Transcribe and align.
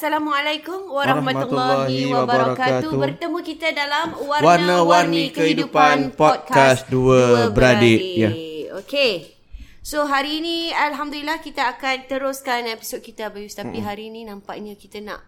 Assalamualaikum 0.00 0.96
warahmatullahi, 0.96 2.08
wabarakatuh. 2.08 2.88
Bertemu 2.88 3.36
kita 3.44 3.68
dalam 3.76 4.16
Warna-Warni 4.16 5.28
Kehidupan 5.28 6.16
Podcast 6.16 6.88
Dua 6.88 7.52
Beradik. 7.52 8.00
Ya. 8.16 8.32
Okey. 8.80 9.36
So 9.84 10.08
hari 10.08 10.40
ini 10.40 10.72
Alhamdulillah 10.72 11.44
kita 11.44 11.76
akan 11.76 12.08
teruskan 12.08 12.64
episod 12.72 13.04
kita 13.04 13.28
Abayus. 13.28 13.52
Tapi 13.52 13.76
hmm. 13.76 13.84
hari 13.84 14.08
ini 14.08 14.24
nampaknya 14.24 14.72
kita 14.72 15.04
nak 15.04 15.20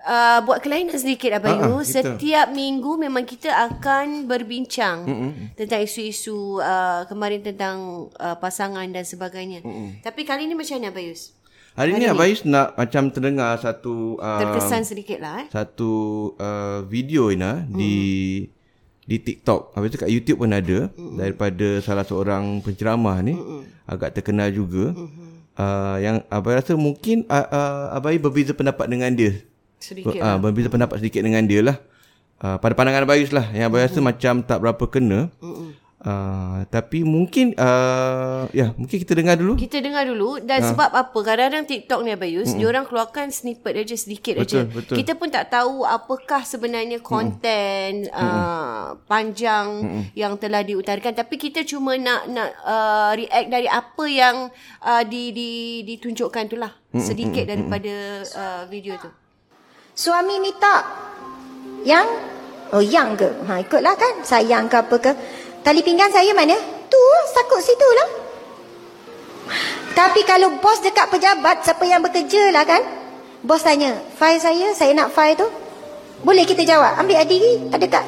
uh, 0.00 0.40
buat 0.48 0.64
kelainan 0.64 0.96
sedikit 0.96 1.36
Abayu. 1.36 1.60
Uh-huh, 1.60 1.84
Setiap 1.84 2.56
minggu 2.56 2.96
memang 2.96 3.28
kita 3.28 3.52
akan 3.52 4.24
berbincang 4.24 4.98
uh-huh. 5.04 5.32
tentang 5.60 5.84
isu-isu 5.84 6.56
uh, 6.56 7.04
kemarin 7.04 7.44
tentang 7.44 8.08
uh, 8.16 8.32
pasangan 8.40 8.88
dan 8.88 9.04
sebagainya. 9.04 9.60
Uh-huh. 9.60 9.92
Tapi 10.00 10.24
kali 10.24 10.48
ini 10.48 10.56
macam 10.56 10.80
mana 10.80 10.88
Abayus? 10.88 11.36
Hari, 11.78 11.94
Hari 11.94 12.02
ni 12.02 12.06
Abayus 12.10 12.42
nak 12.42 12.74
macam 12.74 13.14
terdengar 13.14 13.54
satu 13.62 14.18
uh, 14.18 14.42
terkesan 14.42 14.82
sedikit 14.82 15.22
lah 15.22 15.46
eh. 15.46 15.46
Satu 15.54 15.90
uh, 16.34 16.82
video 16.90 17.30
ini 17.30 17.46
hmm. 17.46 17.70
di 17.70 17.94
di 19.06 19.16
TikTok. 19.22 19.78
Habis 19.78 19.94
tu 19.94 19.98
kat 20.02 20.10
YouTube 20.10 20.42
pun 20.42 20.50
ada 20.50 20.90
hmm. 20.90 21.14
daripada 21.14 21.78
salah 21.78 22.02
seorang 22.02 22.58
penceramah 22.62 23.22
ni 23.22 23.38
hmm. 23.38 23.86
agak 23.86 24.18
terkenal 24.18 24.50
juga. 24.50 24.94
Hmm. 24.94 25.38
Uh, 25.60 25.96
yang 26.02 26.16
Abai 26.26 26.58
rasa 26.58 26.74
mungkin 26.74 27.22
uh, 27.30 27.46
uh, 27.46 27.84
Abai 27.94 28.18
berbeza 28.18 28.50
pendapat 28.50 28.90
dengan 28.90 29.14
dia. 29.14 29.38
Sedikit. 29.78 30.18
Uh, 30.18 30.26
lah. 30.26 30.38
berbeza 30.42 30.68
pendapat 30.74 30.98
sedikit 30.98 31.22
dengan 31.22 31.46
dia 31.46 31.62
lah. 31.62 31.76
Uh, 32.40 32.56
pada 32.58 32.72
pandangan 32.74 33.06
Abayus 33.06 33.30
lah 33.30 33.46
yang 33.54 33.70
Abai 33.70 33.86
rasa 33.86 34.02
hmm. 34.02 34.06
macam 34.10 34.34
tak 34.42 34.58
berapa 34.58 34.84
kena. 34.90 35.30
Hmm. 35.38 35.49
Uh, 36.00 36.64
tapi 36.72 37.04
mungkin 37.04 37.52
uh, 37.60 38.48
ya 38.56 38.72
mungkin 38.72 38.96
kita 39.04 39.12
dengar 39.12 39.36
dulu. 39.36 39.60
Kita 39.60 39.84
dengar 39.84 40.08
dulu 40.08 40.40
dan 40.40 40.64
uh. 40.64 40.72
sebab 40.72 40.96
apa? 40.96 41.12
Kadang-kadang 41.12 41.68
TikTok 41.68 42.00
ni 42.00 42.16
Abayus, 42.16 42.56
mm-hmm. 42.56 42.64
orang 42.64 42.84
keluarkan 42.88 43.28
snippet 43.28 43.84
aja 43.84 44.00
sedikit 44.00 44.40
betul, 44.40 44.64
aja. 44.64 44.72
Betul. 44.72 44.96
Kita 44.96 45.12
pun 45.20 45.28
tak 45.28 45.52
tahu 45.52 45.84
apakah 45.84 46.40
sebenarnya 46.40 47.04
konten 47.04 48.08
mm-hmm. 48.08 48.16
uh, 48.16 48.96
panjang 49.04 49.68
mm-hmm. 49.84 50.02
yang 50.16 50.40
telah 50.40 50.64
diutarakan 50.64 51.12
tapi 51.12 51.36
kita 51.36 51.68
cuma 51.68 52.00
nak 52.00 52.32
nak 52.32 52.48
uh, 52.64 53.12
react 53.12 53.48
dari 53.52 53.68
apa 53.68 54.04
yang 54.08 54.48
uh, 54.80 55.02
di 55.04 55.36
di 55.36 55.50
ditunjukkan 55.84 56.48
itulah 56.48 56.72
mm-hmm. 56.72 57.04
sedikit 57.04 57.44
daripada 57.44 58.24
uh, 58.24 58.62
video 58.72 58.96
tu. 58.96 59.12
Suami 59.92 60.40
minta 60.40 60.80
yang 61.84 62.08
oh 62.72 62.80
yang 62.80 63.12
ke? 63.20 63.28
Ha 63.44 63.60
ikutlah 63.60 64.00
kan 64.00 64.24
sayang 64.24 64.64
ke 64.64 64.80
apa 64.80 64.96
ke? 64.96 65.12
Tali 65.60 65.80
pinggang 65.84 66.08
saya 66.08 66.32
mana? 66.32 66.56
Tu, 66.88 67.02
sakut 67.36 67.60
situ 67.60 67.88
lah. 67.96 68.08
Tapi 69.92 70.24
kalau 70.24 70.56
bos 70.62 70.80
dekat 70.80 71.12
pejabat, 71.12 71.60
siapa 71.66 71.84
yang 71.84 72.00
bekerja 72.00 72.48
lah 72.54 72.64
kan? 72.64 72.80
Bos 73.44 73.60
tanya, 73.60 74.00
file 74.16 74.40
saya, 74.40 74.72
saya 74.72 74.92
nak 74.96 75.12
file 75.12 75.36
tu. 75.36 75.48
Boleh 76.20 76.44
kita 76.44 76.64
jawab, 76.64 77.00
ambil 77.00 77.20
adik 77.20 77.72
ada 77.72 77.86
kat. 77.88 78.04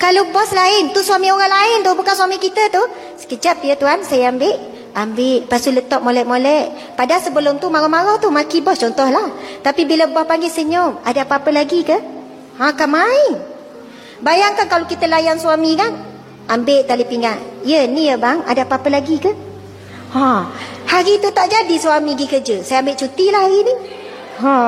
Kalau 0.00 0.32
bos 0.32 0.50
lain, 0.50 0.90
tu 0.96 1.04
suami 1.04 1.28
orang 1.28 1.50
lain 1.50 1.78
tu, 1.84 1.92
bukan 1.92 2.14
suami 2.16 2.40
kita 2.40 2.72
tu. 2.72 2.82
Sekejap 3.20 3.60
ya 3.62 3.76
tuan, 3.76 4.00
saya 4.02 4.32
ambil. 4.32 4.56
Ambil, 4.90 5.46
lepas 5.46 5.62
tu 5.62 5.70
letak 5.70 6.00
molek-molek. 6.02 6.96
Padahal 6.98 7.22
sebelum 7.22 7.62
tu 7.62 7.70
marah-marah 7.70 8.18
tu, 8.18 8.32
maki 8.32 8.64
bos 8.64 8.80
contohlah. 8.80 9.30
Tapi 9.62 9.86
bila 9.86 10.10
bos 10.10 10.26
panggil 10.26 10.50
senyum, 10.50 10.98
ada 11.06 11.22
apa-apa 11.22 11.52
lagi 11.54 11.86
ke? 11.86 11.94
Ha, 12.58 12.74
kan 12.74 12.90
main. 12.90 13.38
Bayangkan 14.18 14.66
kalau 14.66 14.88
kita 14.90 15.06
layan 15.06 15.38
suami 15.38 15.78
kan, 15.78 16.09
Ambil 16.50 16.82
tali 16.82 17.06
pinggang. 17.06 17.38
Ya, 17.62 17.86
ni 17.86 18.10
ya 18.10 18.18
bang. 18.18 18.42
Ada 18.42 18.66
apa-apa 18.66 18.90
lagi 18.90 19.22
ke? 19.22 19.30
Ha. 20.10 20.50
Hari 20.90 21.22
tu 21.22 21.30
tak 21.30 21.46
jadi 21.46 21.78
suami 21.78 22.18
pergi 22.18 22.26
kerja. 22.26 22.56
Saya 22.66 22.82
ambil 22.82 22.98
cuti 22.98 23.30
lah 23.30 23.46
hari 23.46 23.58
ni. 23.62 23.74
Ha. 24.42 24.58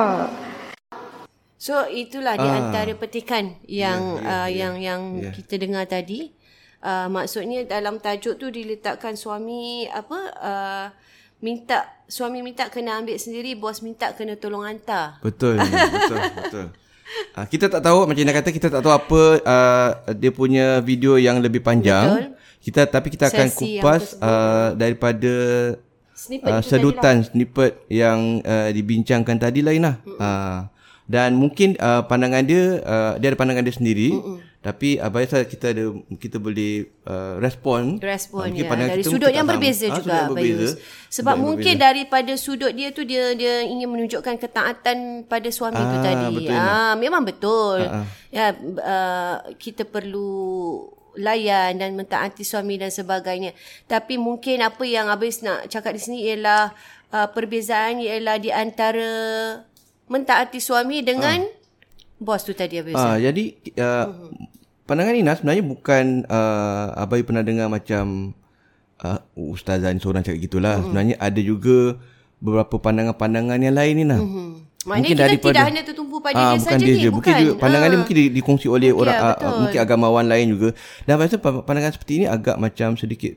So 1.59 1.83
itulah 1.91 2.39
di 2.39 2.47
ah. 2.47 2.55
antara 2.63 2.95
petikan 2.95 3.59
yang 3.67 4.15
yeah, 4.15 4.23
yeah, 4.23 4.31
uh, 4.31 4.31
yeah. 4.31 4.47
yang 4.47 4.73
yang 4.79 5.01
yeah. 5.27 5.33
kita 5.35 5.59
dengar 5.59 5.83
tadi. 5.83 6.31
Uh, 6.79 7.11
maksudnya 7.11 7.67
dalam 7.67 7.99
tajuk 7.99 8.39
tu 8.39 8.47
diletakkan 8.47 9.19
suami 9.19 9.83
apa 9.87 10.19
uh, 10.39 10.87
minta 11.43 11.83
suami 12.07 12.39
minta 12.39 12.71
kena 12.71 13.03
ambil 13.03 13.19
sendiri, 13.19 13.59
bos 13.59 13.83
minta 13.83 14.15
kena 14.15 14.39
tolong 14.39 14.63
hantar. 14.63 15.19
Betul. 15.19 15.59
betul, 15.59 16.19
betul. 16.31 16.67
Uh, 17.33 17.45
kita 17.51 17.69
tak 17.69 17.81
tahu 17.81 18.05
macam 18.05 18.23
nak 18.23 18.35
kata 18.41 18.49
kita 18.53 18.67
tak 18.69 18.81
tahu 18.81 18.93
apa 18.93 19.21
uh, 19.43 19.89
dia 20.17 20.31
punya 20.33 20.79
video 20.81 21.17
yang 21.17 21.39
lebih 21.39 21.61
panjang. 21.61 22.33
Betul. 22.33 22.41
Kita 22.63 22.81
tapi 22.87 23.07
kita 23.11 23.27
akan 23.27 23.47
Sesi 23.51 23.59
kupas 23.79 24.15
uh, 24.23 24.71
daripada 24.77 25.33
snippet 26.15 26.51
uh, 26.51 26.63
sedutan 26.63 27.15
tadilah. 27.19 27.29
snippet 27.29 27.71
yang 27.91 28.19
uh, 28.45 28.69
dibincangkan 28.71 29.35
tadi 29.35 29.59
lain 29.59 29.83
lah. 29.83 29.95
Uh, 30.15 30.59
dan 31.03 31.35
mungkin 31.35 31.75
uh, 31.83 32.07
pandangan 32.07 32.47
dia 32.47 32.79
uh, 32.79 33.13
dia 33.19 33.35
ada 33.35 33.37
pandangan 33.37 33.67
dia 33.67 33.75
sendiri. 33.75 34.15
Mm-mm. 34.15 34.52
Tapi 34.63 34.95
uh, 34.95 35.11
saya 35.27 35.43
kita 35.43 35.75
ada 35.75 35.91
kita 36.15 36.39
boleh 36.39 36.87
uh, 37.03 37.35
respon 37.43 37.99
respon 37.99 38.47
uh, 38.47 38.55
ya 38.55 38.71
dari 38.71 39.03
sudut 39.03 39.27
yang 39.27 39.43
berbeza 39.43 39.91
sama. 39.91 39.99
juga 39.99 40.15
ha, 40.15 40.27
berbeza. 40.31 40.79
Sebab 41.11 41.35
sudut 41.35 41.43
mungkin 41.43 41.73
berbeza. 41.75 41.83
daripada 41.91 42.33
sudut 42.39 42.71
dia 42.71 42.95
tu 42.95 43.03
dia 43.03 43.35
dia 43.35 43.67
ingin 43.67 43.91
menunjukkan 43.91 44.39
ketaatan 44.39 45.27
pada 45.27 45.49
suami 45.51 45.83
ah, 45.83 45.91
tu 45.91 45.97
tadi. 45.99 46.27
Betul 46.31 46.55
ah 46.55 46.95
memang 46.95 47.27
betul. 47.27 47.83
Ah, 47.83 48.01
ah. 48.01 48.05
Ya 48.31 48.45
uh, 48.55 49.35
kita 49.59 49.83
perlu 49.83 50.31
layan 51.19 51.75
dan 51.75 51.99
mentaati 51.99 52.47
suami 52.47 52.79
dan 52.79 52.87
sebagainya. 52.87 53.51
Tapi 53.91 54.15
mungkin 54.15 54.63
apa 54.63 54.87
yang 54.87 55.11
habis 55.11 55.43
nak 55.43 55.67
cakap 55.67 55.91
di 55.91 55.99
sini 55.99 56.17
ialah 56.23 56.71
uh, 57.11 57.27
perbezaan 57.35 57.99
ialah 57.99 58.39
di 58.39 58.47
antara 58.47 59.11
mentaati 60.07 60.63
suami 60.63 61.03
dengan 61.03 61.43
ah 61.43 61.62
bos 62.17 62.41
tu 62.41 62.53
tadi 62.53 62.79
habis. 62.79 62.95
Ah, 62.95 63.17
jadi 63.17 63.55
uh, 63.77 64.05
pandangan 64.83 65.15
Ina 65.15 65.33
sebenarnya 65.35 65.63
bukan 65.63 66.27
uh, 66.27 66.95
abai 66.97 67.23
pernah 67.23 67.43
dengar 67.43 67.67
macam 67.67 68.35
uh, 69.01 69.19
ustazah 69.35 69.91
ni 69.91 69.99
seorang 69.99 70.23
cakap 70.23 70.39
gitulah. 70.39 70.79
Hmm. 70.79 70.91
Sebenarnya 70.91 71.15
ada 71.19 71.41
juga 71.41 71.97
beberapa 72.43 72.75
pandangan-pandangan 72.79 73.59
yang 73.59 73.75
lain 73.75 73.93
ni 73.95 74.05
nah. 74.07 74.19
Hmm. 74.19 74.51
Maknanya 74.83 75.39
kita 75.39 75.55
tidak 75.55 75.65
hanya 75.71 75.83
tertumpu 75.87 76.19
pada 76.19 76.35
Ah, 76.35 76.43
dia 76.51 76.59
bukan 76.59 76.75
saja 76.75 76.83
dia 76.83 76.91
ni, 76.91 76.99
je. 76.99 77.07
Mungkin 77.07 77.31
dia, 77.39 77.51
pandangan 77.55 77.87
dia 77.87 77.95
Ah. 77.95 78.01
mungkin 78.03 78.15
di, 78.19 78.25
dikongsi 78.35 78.67
oleh 78.67 78.91
Okey, 78.91 78.99
orang 78.99 79.15
ah, 79.15 79.23
betul. 79.31 79.47
ah, 79.47 79.53
mungkin 79.63 79.79
agamawan 79.79 80.25
lain 80.27 80.47
juga. 80.59 80.69
Dan 81.07 81.15
rasa 81.23 81.35
pa- 81.39 81.63
pandangan 81.63 81.91
seperti 81.95 82.13
ini 82.19 82.25
agak 82.27 82.59
macam 82.59 82.99
sedikit 82.99 83.31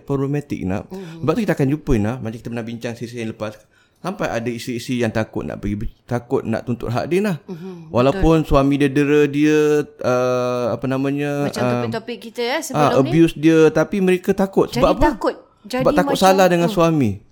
problematik 0.00 0.64
nak. 0.64 0.88
Hmm. 0.88 1.20
Sebab 1.20 1.32
tu 1.36 1.40
kita 1.44 1.52
akan 1.60 1.68
jumpa 1.76 1.92
nak 2.00 2.16
macam 2.24 2.36
kita 2.40 2.48
pernah 2.48 2.64
bincang 2.64 2.92
sesi 2.96 3.20
yang 3.20 3.36
lepas 3.36 3.52
sampai 3.98 4.30
ada 4.30 4.46
isteri-isteri 4.46 5.02
yang 5.02 5.10
takut 5.10 5.42
nak 5.42 5.58
pergi 5.58 5.90
takut 6.06 6.46
nak 6.46 6.62
tuntut 6.62 6.86
hak 6.86 7.10
dia 7.10 7.18
nah. 7.18 7.36
Hmm, 7.50 7.90
Walaupun 7.90 8.46
suami 8.46 8.78
dia 8.78 8.86
dera 8.86 9.26
dia 9.26 9.82
uh, 9.82 10.70
apa 10.70 10.86
namanya 10.86 11.50
Macam 11.50 11.62
ah, 11.66 11.70
topik-topik 11.82 12.18
kita 12.30 12.42
ah, 12.46 12.60
sebelum 12.62 12.90
ni. 12.94 12.98
abuse 13.10 13.34
dia 13.34 13.58
tapi 13.74 13.98
mereka 13.98 14.30
takut 14.30 14.70
Jadi 14.70 14.78
sebab 14.78 14.90
apa? 14.94 15.02
takut. 15.14 15.34
Jadi 15.66 15.82
sebab 15.82 15.92
takut 15.92 16.16
salah 16.16 16.46
dengan 16.46 16.70
suami. 16.70 17.27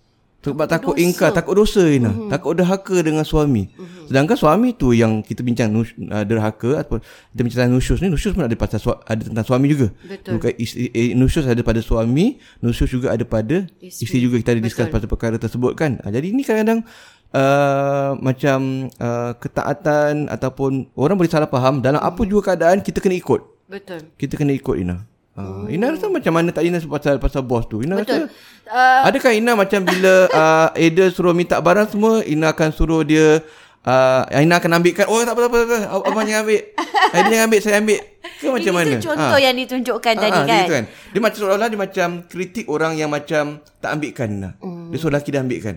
Sebab 0.47 0.67
takut, 0.71 0.95
dosa. 0.95 1.03
ingkar, 1.03 1.31
takut 1.35 1.55
dosa 1.59 1.83
Ina. 1.83 2.15
Mm-hmm. 2.15 2.31
Takut 2.31 2.53
derhaka 2.55 2.97
dengan 3.03 3.27
suami. 3.27 3.67
Mm-hmm. 3.67 4.07
Sedangkan 4.07 4.37
suami 4.39 4.69
tu 4.79 4.95
yang 4.95 5.19
kita 5.27 5.43
bincang 5.43 5.75
nus, 5.75 5.91
uh, 5.99 6.23
derhaka 6.23 6.79
ataupun 6.79 7.03
kita 7.03 7.41
bincang 7.43 7.59
tentang 7.67 7.75
nusyus 7.75 7.99
ni, 7.99 8.07
nusyus 8.07 8.33
pun 8.33 8.47
ada 8.47 8.55
pasal 8.55 8.79
sua, 8.79 9.03
ada 9.03 9.27
tentang 9.27 9.43
suami 9.43 9.67
juga. 9.67 9.91
Betul. 10.07 10.39
Bukan 10.39 10.53
isteri, 10.63 10.87
eh, 10.95 11.11
nusyus 11.19 11.45
ada 11.51 11.59
pada 11.67 11.83
suami, 11.83 12.39
nusyus 12.63 12.91
juga 12.95 13.11
ada 13.11 13.27
pada 13.27 13.67
Isteri. 13.83 14.03
isteri, 14.07 14.19
juga 14.23 14.35
kita 14.39 14.51
ada 14.55 14.63
discuss 14.63 14.87
pasal 14.87 15.11
perkara 15.11 15.37
tersebut 15.43 15.75
kan. 15.75 15.99
Ha, 16.07 16.15
jadi 16.15 16.31
ini 16.31 16.47
kadang-kadang 16.47 16.87
uh, 17.35 18.15
macam 18.23 18.87
uh, 19.03 19.33
ketaatan 19.43 20.31
ataupun 20.31 20.87
orang 20.95 21.19
boleh 21.19 21.31
salah 21.33 21.51
faham 21.51 21.83
dalam 21.83 21.99
apa 21.99 22.23
juga 22.23 22.55
keadaan 22.55 22.87
kita 22.87 23.03
kena 23.03 23.19
ikut. 23.19 23.41
Betul. 23.67 24.15
Kita 24.15 24.39
kena 24.39 24.55
ikut 24.55 24.79
Ina. 24.79 25.16
Uh, 25.37 25.69
Ina 25.69 25.93
rasa 25.93 26.09
macam 26.09 26.33
mana 26.33 26.49
tak 26.49 26.65
Ina 26.65 26.81
pasal 26.83 27.17
pasal 27.17 27.45
bos 27.45 27.65
tu? 27.65 27.79
Ina 27.79 27.95
Betul. 27.95 28.25
rasa 28.25 28.33
Uh, 28.67 29.03
Adakah 29.05 29.31
Ina 29.31 29.53
macam 29.53 29.79
bila 29.81 30.27
uh, 30.27 30.69
Ada 30.81 31.07
suruh 31.09 31.31
minta 31.31 31.55
barang 31.57 31.87
semua 31.89 32.19
Ina 32.21 32.51
akan 32.51 32.69
suruh 32.71 33.01
dia 33.01 33.45
uh, 33.85 34.23
Ina 34.33 34.57
akan 34.57 34.71
ambilkan 34.75 35.07
Oh 35.07 35.21
tak 35.21 35.33
apa 35.33 35.41
tak 35.41 35.51
apa, 35.53 35.57
tak 35.57 35.69
apa. 35.69 35.79
Ab- 35.87 36.05
Abang 36.05 36.25
jangan 36.25 36.43
ambil 36.43 36.61
Aida 37.15 37.29
jangan 37.29 37.47
ambil 37.47 37.61
Saya 37.61 37.75
ambil 37.77 37.99
Ke 38.35 38.47
macam 38.49 38.65
ini 38.67 38.75
mana 38.75 38.91
tu 38.91 39.07
contoh 39.07 39.23
Ah. 39.31 39.39
yang 39.39 39.55
ditunjukkan 39.55 40.15
Ah, 40.15 40.19
tadi 40.19 40.35
ah, 40.35 40.43
kan. 40.43 40.59
gitu 40.59 40.73
kan 40.73 40.85
Dia 40.89 41.21
macam 41.21 41.39
seolah-olah 41.39 41.69
Dia 41.69 41.81
macam 41.81 42.09
kritik 42.25 42.67
orang 42.67 42.93
yang 42.97 43.07
macam 43.09 43.45
Tak 43.79 43.91
ambilkan 43.93 44.29
Ina 44.33 44.51
Hmm. 44.59 44.89
Dia 44.89 44.99
suruh 44.99 45.13
lelaki 45.13 45.29
dia 45.31 45.41
ambilkan 45.41 45.77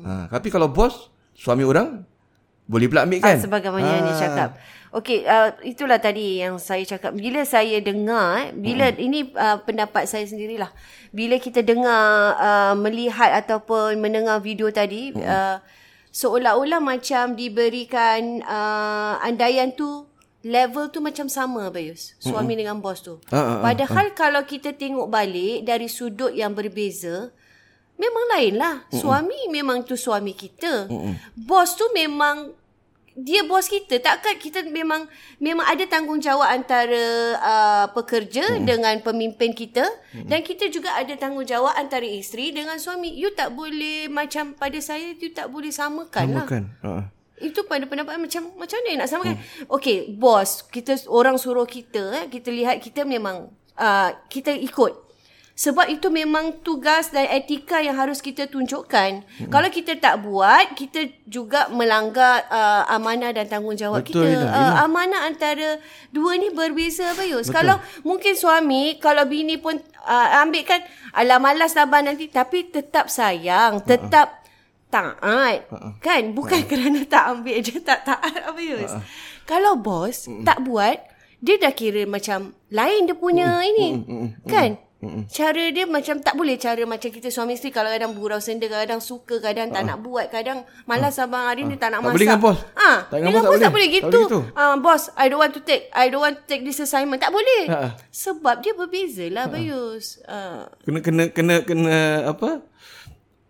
ha, 0.00 0.30
Tapi 0.30 0.48
kalau 0.48 0.70
bos 0.70 1.12
Suami 1.34 1.62
orang 1.62 2.00
Boleh 2.64 2.86
pula 2.86 3.02
ambilkan 3.02 3.28
Ah, 3.28 3.36
sebagaimana 3.36 3.84
yang 3.84 4.04
dia 4.04 4.16
cakap. 4.16 4.50
Okey, 4.96 5.28
uh, 5.28 5.52
itulah 5.60 6.00
tadi 6.00 6.40
yang 6.40 6.56
saya 6.56 6.80
cakap. 6.88 7.12
Bila 7.12 7.44
saya 7.44 7.84
dengar, 7.84 8.48
eh, 8.48 8.56
bila 8.56 8.88
hmm. 8.88 8.96
ini 8.96 9.28
uh, 9.36 9.60
pendapat 9.60 10.08
saya 10.08 10.24
sendirilah. 10.24 10.72
Bila 11.12 11.36
kita 11.36 11.60
dengar, 11.60 12.32
uh, 12.40 12.72
melihat 12.80 13.36
ataupun 13.44 14.00
mendengar 14.00 14.40
video 14.40 14.72
tadi, 14.72 15.12
hmm. 15.12 15.20
uh, 15.20 15.60
seolah-olah 16.16 16.80
macam 16.80 17.36
diberikan 17.36 18.40
uh, 18.40 19.20
andaian 19.20 19.68
tu 19.76 20.08
level 20.40 20.88
tu 20.88 21.04
macam 21.04 21.28
sama 21.28 21.68
Bayus. 21.68 22.16
Suami 22.16 22.56
hmm. 22.56 22.60
dengan 22.64 22.76
bos 22.80 23.04
tu. 23.04 23.20
Ah, 23.28 23.36
ah, 23.36 23.40
ah, 23.44 23.60
Padahal 23.68 24.16
kalau 24.16 24.42
kita 24.48 24.72
tengok 24.72 25.12
balik 25.12 25.60
dari 25.68 25.92
sudut 25.92 26.32
yang 26.32 26.56
berbeza, 26.56 27.36
memang 28.00 28.24
lain 28.32 28.54
lah. 28.56 28.88
Suami 28.96 29.52
memang 29.52 29.84
tu 29.84 29.92
suami 29.92 30.32
kita. 30.32 30.88
Bos 31.36 31.76
tu 31.76 31.84
memang 31.92 32.64
dia 33.16 33.48
bos 33.48 33.64
kita 33.64 33.96
takkan 33.96 34.36
kita 34.36 34.60
memang 34.68 35.08
memang 35.40 35.64
ada 35.64 35.80
tanggungjawab 35.88 36.52
antara 36.52 37.04
uh, 37.40 37.86
pekerja 37.96 38.44
hmm. 38.44 38.68
dengan 38.68 38.94
pemimpin 39.00 39.56
kita 39.56 39.88
hmm. 40.12 40.28
dan 40.28 40.44
kita 40.44 40.68
juga 40.68 40.92
ada 40.92 41.16
tanggungjawab 41.16 41.72
antara 41.80 42.04
isteri 42.04 42.52
dengan 42.52 42.76
suami 42.76 43.16
you 43.16 43.32
tak 43.32 43.56
boleh 43.56 44.12
macam 44.12 44.52
pada 44.52 44.76
saya 44.84 45.16
you 45.16 45.32
tak 45.32 45.48
boleh 45.48 45.72
samakan 45.72 46.36
lah 46.36 46.44
Samakan 46.44 46.62
ha. 46.84 47.08
itu 47.40 47.64
pada 47.64 47.88
pendapat 47.88 48.20
macam 48.20 48.52
macam 48.52 48.78
mana 48.84 49.00
nak 49.00 49.08
samakan 49.08 49.36
hmm. 49.40 49.72
okey 49.72 50.12
bos 50.12 50.68
kita 50.68 51.00
orang 51.08 51.40
suruh 51.40 51.64
kita 51.64 52.12
eh, 52.20 52.24
kita 52.28 52.52
lihat 52.52 52.84
kita 52.84 53.08
memang 53.08 53.48
uh, 53.80 54.10
kita 54.28 54.52
ikut 54.52 55.05
sebab 55.56 55.88
itu 55.88 56.12
memang 56.12 56.60
tugas 56.60 57.08
dan 57.08 57.24
etika 57.32 57.80
yang 57.80 57.96
harus 57.96 58.20
kita 58.20 58.44
tunjukkan. 58.44 59.24
Hmm. 59.24 59.48
Kalau 59.48 59.72
kita 59.72 59.96
tak 59.96 60.20
buat, 60.20 60.76
kita 60.76 61.08
juga 61.24 61.72
melanggar 61.72 62.44
uh, 62.52 62.84
amanah 62.92 63.32
dan 63.32 63.48
tanggungjawab 63.48 64.04
Betul, 64.04 64.36
kita. 64.36 64.36
Ina, 64.36 64.52
Uh, 64.52 64.84
amanah 64.84 65.24
antara 65.24 65.80
dua 66.12 66.36
ni 66.36 66.52
berbeza 66.52 67.08
Bayus. 67.16 67.48
Kalau 67.48 67.80
mungkin 68.04 68.36
suami, 68.36 69.00
kalau 69.00 69.24
bini 69.24 69.56
pun 69.56 69.80
uh, 70.04 70.44
ambil 70.44 70.60
kan, 70.68 70.84
alah 71.16 71.40
malas 71.40 71.72
abang 71.80 72.04
nanti. 72.04 72.28
Tapi 72.28 72.68
tetap 72.68 73.08
sayang, 73.08 73.80
tetap 73.80 74.44
taat. 74.92 75.72
Kan? 76.04 76.36
Bukan 76.36 76.68
kerana 76.68 77.00
tak 77.08 77.32
ambil 77.32 77.56
je 77.64 77.80
tak 77.80 78.04
taat 78.04 78.52
Bayus. 78.52 78.92
Kalau 79.48 79.80
bos 79.80 80.28
tak 80.44 80.60
buat, 80.60 81.00
dia 81.40 81.56
dah 81.56 81.72
kira 81.72 82.04
macam 82.04 82.52
lain 82.68 83.08
dia 83.08 83.16
punya 83.16 83.64
ini. 83.64 84.04
Kan? 84.44 84.84
Cara 85.26 85.64
dia 85.68 85.84
macam 85.84 86.18
tak 86.18 86.34
boleh 86.34 86.56
cara 86.56 86.80
macam 86.82 87.06
kita 87.06 87.28
suami 87.28 87.52
isteri 87.52 87.68
kalau 87.68 87.86
kadang 87.88 88.10
gurau 88.10 88.38
senda, 88.38 88.64
kadang 88.64 88.98
suka, 88.98 89.38
kadang 89.38 89.68
tak 89.68 89.84
nak 89.84 90.00
buat, 90.00 90.26
kadang 90.26 90.64
malas 90.82 91.14
abang 91.16 91.44
hari 91.44 91.62
ni 91.62 91.76
tak 91.76 91.92
nak 91.92 92.00
Tak 92.00 92.02
masak. 92.02 92.12
boleh 92.12 92.24
dengan 92.24 92.40
bos. 92.40 92.58
Ah, 92.74 92.98
Tak 93.04 93.16
dengan 93.16 93.30
bos 93.30 93.36
tak 93.36 93.44
tak 93.44 93.52
boleh 93.52 93.70
boleh. 93.70 93.86
gitu. 93.92 94.02
Tak 94.02 94.18
boleh 94.18 94.26
gitu. 94.26 94.38
Ah, 94.56 94.74
bos, 94.74 95.02
I 95.14 95.26
don't 95.26 95.38
want 95.38 95.52
to 95.52 95.60
take 95.60 95.82
I 95.92 96.06
don't 96.06 96.24
want 96.24 96.36
to 96.36 96.44
take 96.44 96.62
this 96.62 96.78
assignment. 96.78 97.18
Tak 97.18 97.28
boleh. 97.28 97.62
Ha. 97.68 97.92
Sebab 98.08 98.54
dia 98.58 98.72
berbeza 98.72 99.28
lah 99.28 99.46
Bayus. 99.46 100.18
Ah. 100.24 100.64
Kena 100.80 100.98
kena 100.98 101.22
kena 101.28 101.54
kena 101.60 101.96
apa? 102.26 102.64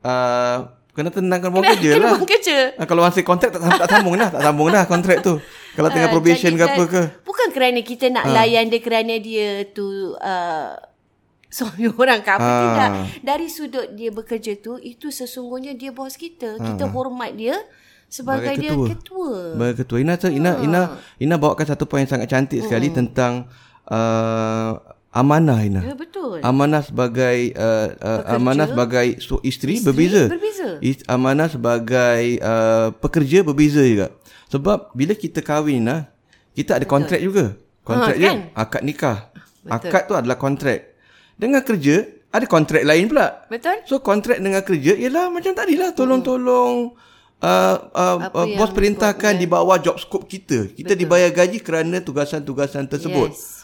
Uh, 0.02 0.56
kena 0.92 1.08
tenangkan 1.10 1.48
buang 1.48 1.66
kerja 1.68 1.90
Kena 1.94 2.04
lah. 2.04 2.12
buang 2.12 2.26
kerja. 2.28 2.58
Ah, 2.74 2.84
kalau 2.84 3.02
masih 3.02 3.22
kontrak 3.22 3.50
tak, 3.50 3.62
tak 3.62 3.88
sambung 3.88 4.14
dah, 4.14 4.28
tak 4.28 4.42
sambung 4.42 4.68
dah 4.68 4.82
kontrak 4.84 5.18
tu. 5.20 5.38
Kalau 5.72 5.88
tengah 5.88 6.08
Ah, 6.08 6.12
probation 6.12 6.52
jadi 6.52 6.58
ke 6.58 6.66
apa 6.66 6.82
kan, 6.82 6.90
ke. 6.90 7.02
Bukan 7.22 7.48
kerana 7.50 7.80
kita 7.80 8.06
nak 8.08 8.26
layan 8.26 8.66
dia 8.66 8.80
kerana 8.80 9.14
dia 9.16 9.48
tu 9.68 9.86
uh, 10.16 10.74
suami 11.56 11.88
orang 11.88 12.20
ke 12.20 12.30
apa 12.30 12.44
Ah. 12.44 12.60
tidak. 12.62 12.90
Dari 13.24 13.46
sudut 13.48 13.86
dia 13.92 14.10
bekerja 14.10 14.52
tu 14.58 14.76
itu 14.76 15.08
sesungguhnya 15.08 15.72
dia 15.72 15.88
bos 15.90 16.12
kita. 16.14 16.60
Kita 16.60 16.84
hormat 16.86 17.32
dia 17.32 17.56
sebagai 18.06 18.52
Sebagai 18.52 18.54
dia 18.60 18.70
ketua. 18.70 18.86
ketua. 18.92 19.32
Sebagai 19.56 19.76
ketua. 19.80 19.98
Ina, 19.98 20.14
Ina, 20.28 20.52
Ina, 20.60 20.80
Ina 21.16 21.34
bawakan 21.36 21.66
satu 21.66 21.88
poin 21.88 22.04
yang 22.04 22.12
sangat 22.12 22.28
cantik 22.28 22.60
sekali 22.60 22.92
tentang 22.92 23.48
uh, 23.88 24.72
amanah 25.10 25.64
Ina. 25.64 25.80
Ya 25.82 25.94
betul. 25.96 26.38
Amanah 26.44 26.84
sebagai 26.84 27.56
uh, 27.56 27.88
uh, 27.96 28.36
amanah 28.36 28.68
sebagai 28.68 29.16
so, 29.18 29.40
isteri, 29.40 29.80
Isteri 29.80 29.88
berbeza. 29.88 30.22
berbeza. 30.28 30.68
Is, 30.78 31.00
amanah 31.08 31.48
sebagai 31.48 32.20
uh, 32.44 32.92
pekerja 32.94 33.40
berbeza 33.40 33.80
juga. 33.80 34.12
Sebab 34.46 34.92
bila 34.92 35.16
kita 35.16 35.40
kahwin 35.40 35.88
lah, 35.88 36.06
kita 36.52 36.78
ada 36.78 36.86
kontrak 36.86 37.18
juga. 37.18 37.56
Kontrak 37.82 38.14
Ha, 38.14 38.18
dia 38.18 38.28
kan? 38.28 38.38
akad 38.54 38.82
nikah. 38.82 39.18
Akad 39.66 40.02
tu 40.06 40.14
adalah 40.14 40.36
kontrak. 40.36 40.94
Dengan 41.36 41.60
kerja 41.60 41.96
ada 42.28 42.44
kontrak 42.44 42.82
lain 42.82 43.06
pula. 43.06 43.44
Betul? 43.46 43.84
So 43.84 44.00
kontrak 44.00 44.36
dengan 44.38 44.60
kerja 44.60 44.92
ialah 44.92 45.28
macam 45.28 45.52
tadilah 45.52 45.92
tolong-tolong 45.92 46.96
uh, 47.38 47.76
uh, 47.86 48.16
Apa 48.22 48.40
uh, 48.42 48.46
bos 48.54 48.68
perintahkan 48.70 49.32
di 49.34 49.46
bawah 49.46 49.76
job 49.76 49.96
scope 49.96 50.24
kita. 50.26 50.68
Kita 50.70 50.92
Betul. 50.92 51.00
dibayar 51.02 51.30
gaji 51.30 51.58
kerana 51.58 52.00
tugasan-tugasan 52.00 52.84
tersebut. 52.86 53.30
Yes. 53.30 53.54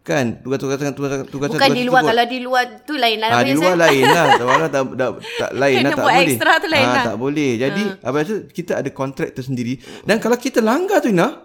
Kan? 0.00 0.40
Tugas-tugasan 0.40 0.92
tugasan 0.92 1.18
tugasan 1.26 1.52
Bukan 1.54 1.68
di 1.70 1.84
luar 1.84 2.00
tersebut. 2.00 2.08
kalau 2.10 2.24
di 2.26 2.38
luar 2.40 2.64
tu 2.82 2.94
lain 2.96 3.16
lah 3.18 3.28
Ah, 3.30 3.42
di 3.42 3.52
luar 3.52 3.76
lain 3.76 4.02
lah. 4.02 4.24
Tak, 4.30 4.40
tak, 4.40 4.70
tak, 4.70 4.84
tak, 4.90 5.10
tak 5.36 5.50
lain 5.54 5.74
Kena 5.74 5.84
lah. 5.84 5.90
Tak 5.90 5.98
buat 5.98 6.08
boleh. 6.10 6.24
extra 6.26 6.52
tu 6.56 6.68
lain 6.68 6.80
Ah, 6.82 6.88
lah. 6.90 7.04
Tak 7.04 7.16
boleh. 7.18 7.50
Jadi, 7.54 7.82
apa 7.98 8.16
rasa 8.18 8.34
kita 8.46 8.72
ada 8.74 8.90
kontrak 8.90 9.28
tersendiri. 9.30 9.74
Dan 10.02 10.16
kalau 10.16 10.36
kita 10.36 10.58
langgar 10.58 11.00
tu, 11.00 11.12
Ina, 11.12 11.44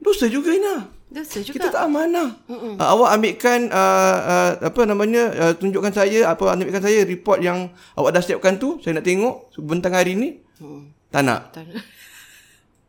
dosa 0.00 0.26
juga, 0.28 0.52
Ina. 0.52 0.90
Dosa 1.06 1.38
juga. 1.40 1.56
Kita 1.56 1.68
tak 1.70 1.82
amanah. 1.86 2.34
Uh, 2.50 2.74
awak 2.76 3.14
ambilkan 3.14 3.70
uh, 3.70 4.18
uh, 4.26 4.50
apa 4.58 4.80
namanya 4.84 5.30
uh, 5.32 5.52
tunjukkan 5.54 5.94
saya 5.94 6.26
apa 6.26 6.50
ambilkan 6.50 6.82
saya 6.82 7.06
report 7.06 7.38
yang 7.40 7.70
awak 7.94 8.10
dah 8.10 8.22
siapkan 8.22 8.58
tu 8.58 8.82
saya 8.82 8.98
nak 8.98 9.06
tengok 9.06 9.54
bentang 9.62 9.94
hari 9.94 10.18
ni. 10.18 10.42
Hmm. 10.58 10.90
Tak 11.14 11.22
nak. 11.22 11.54
Tak- 11.54 11.96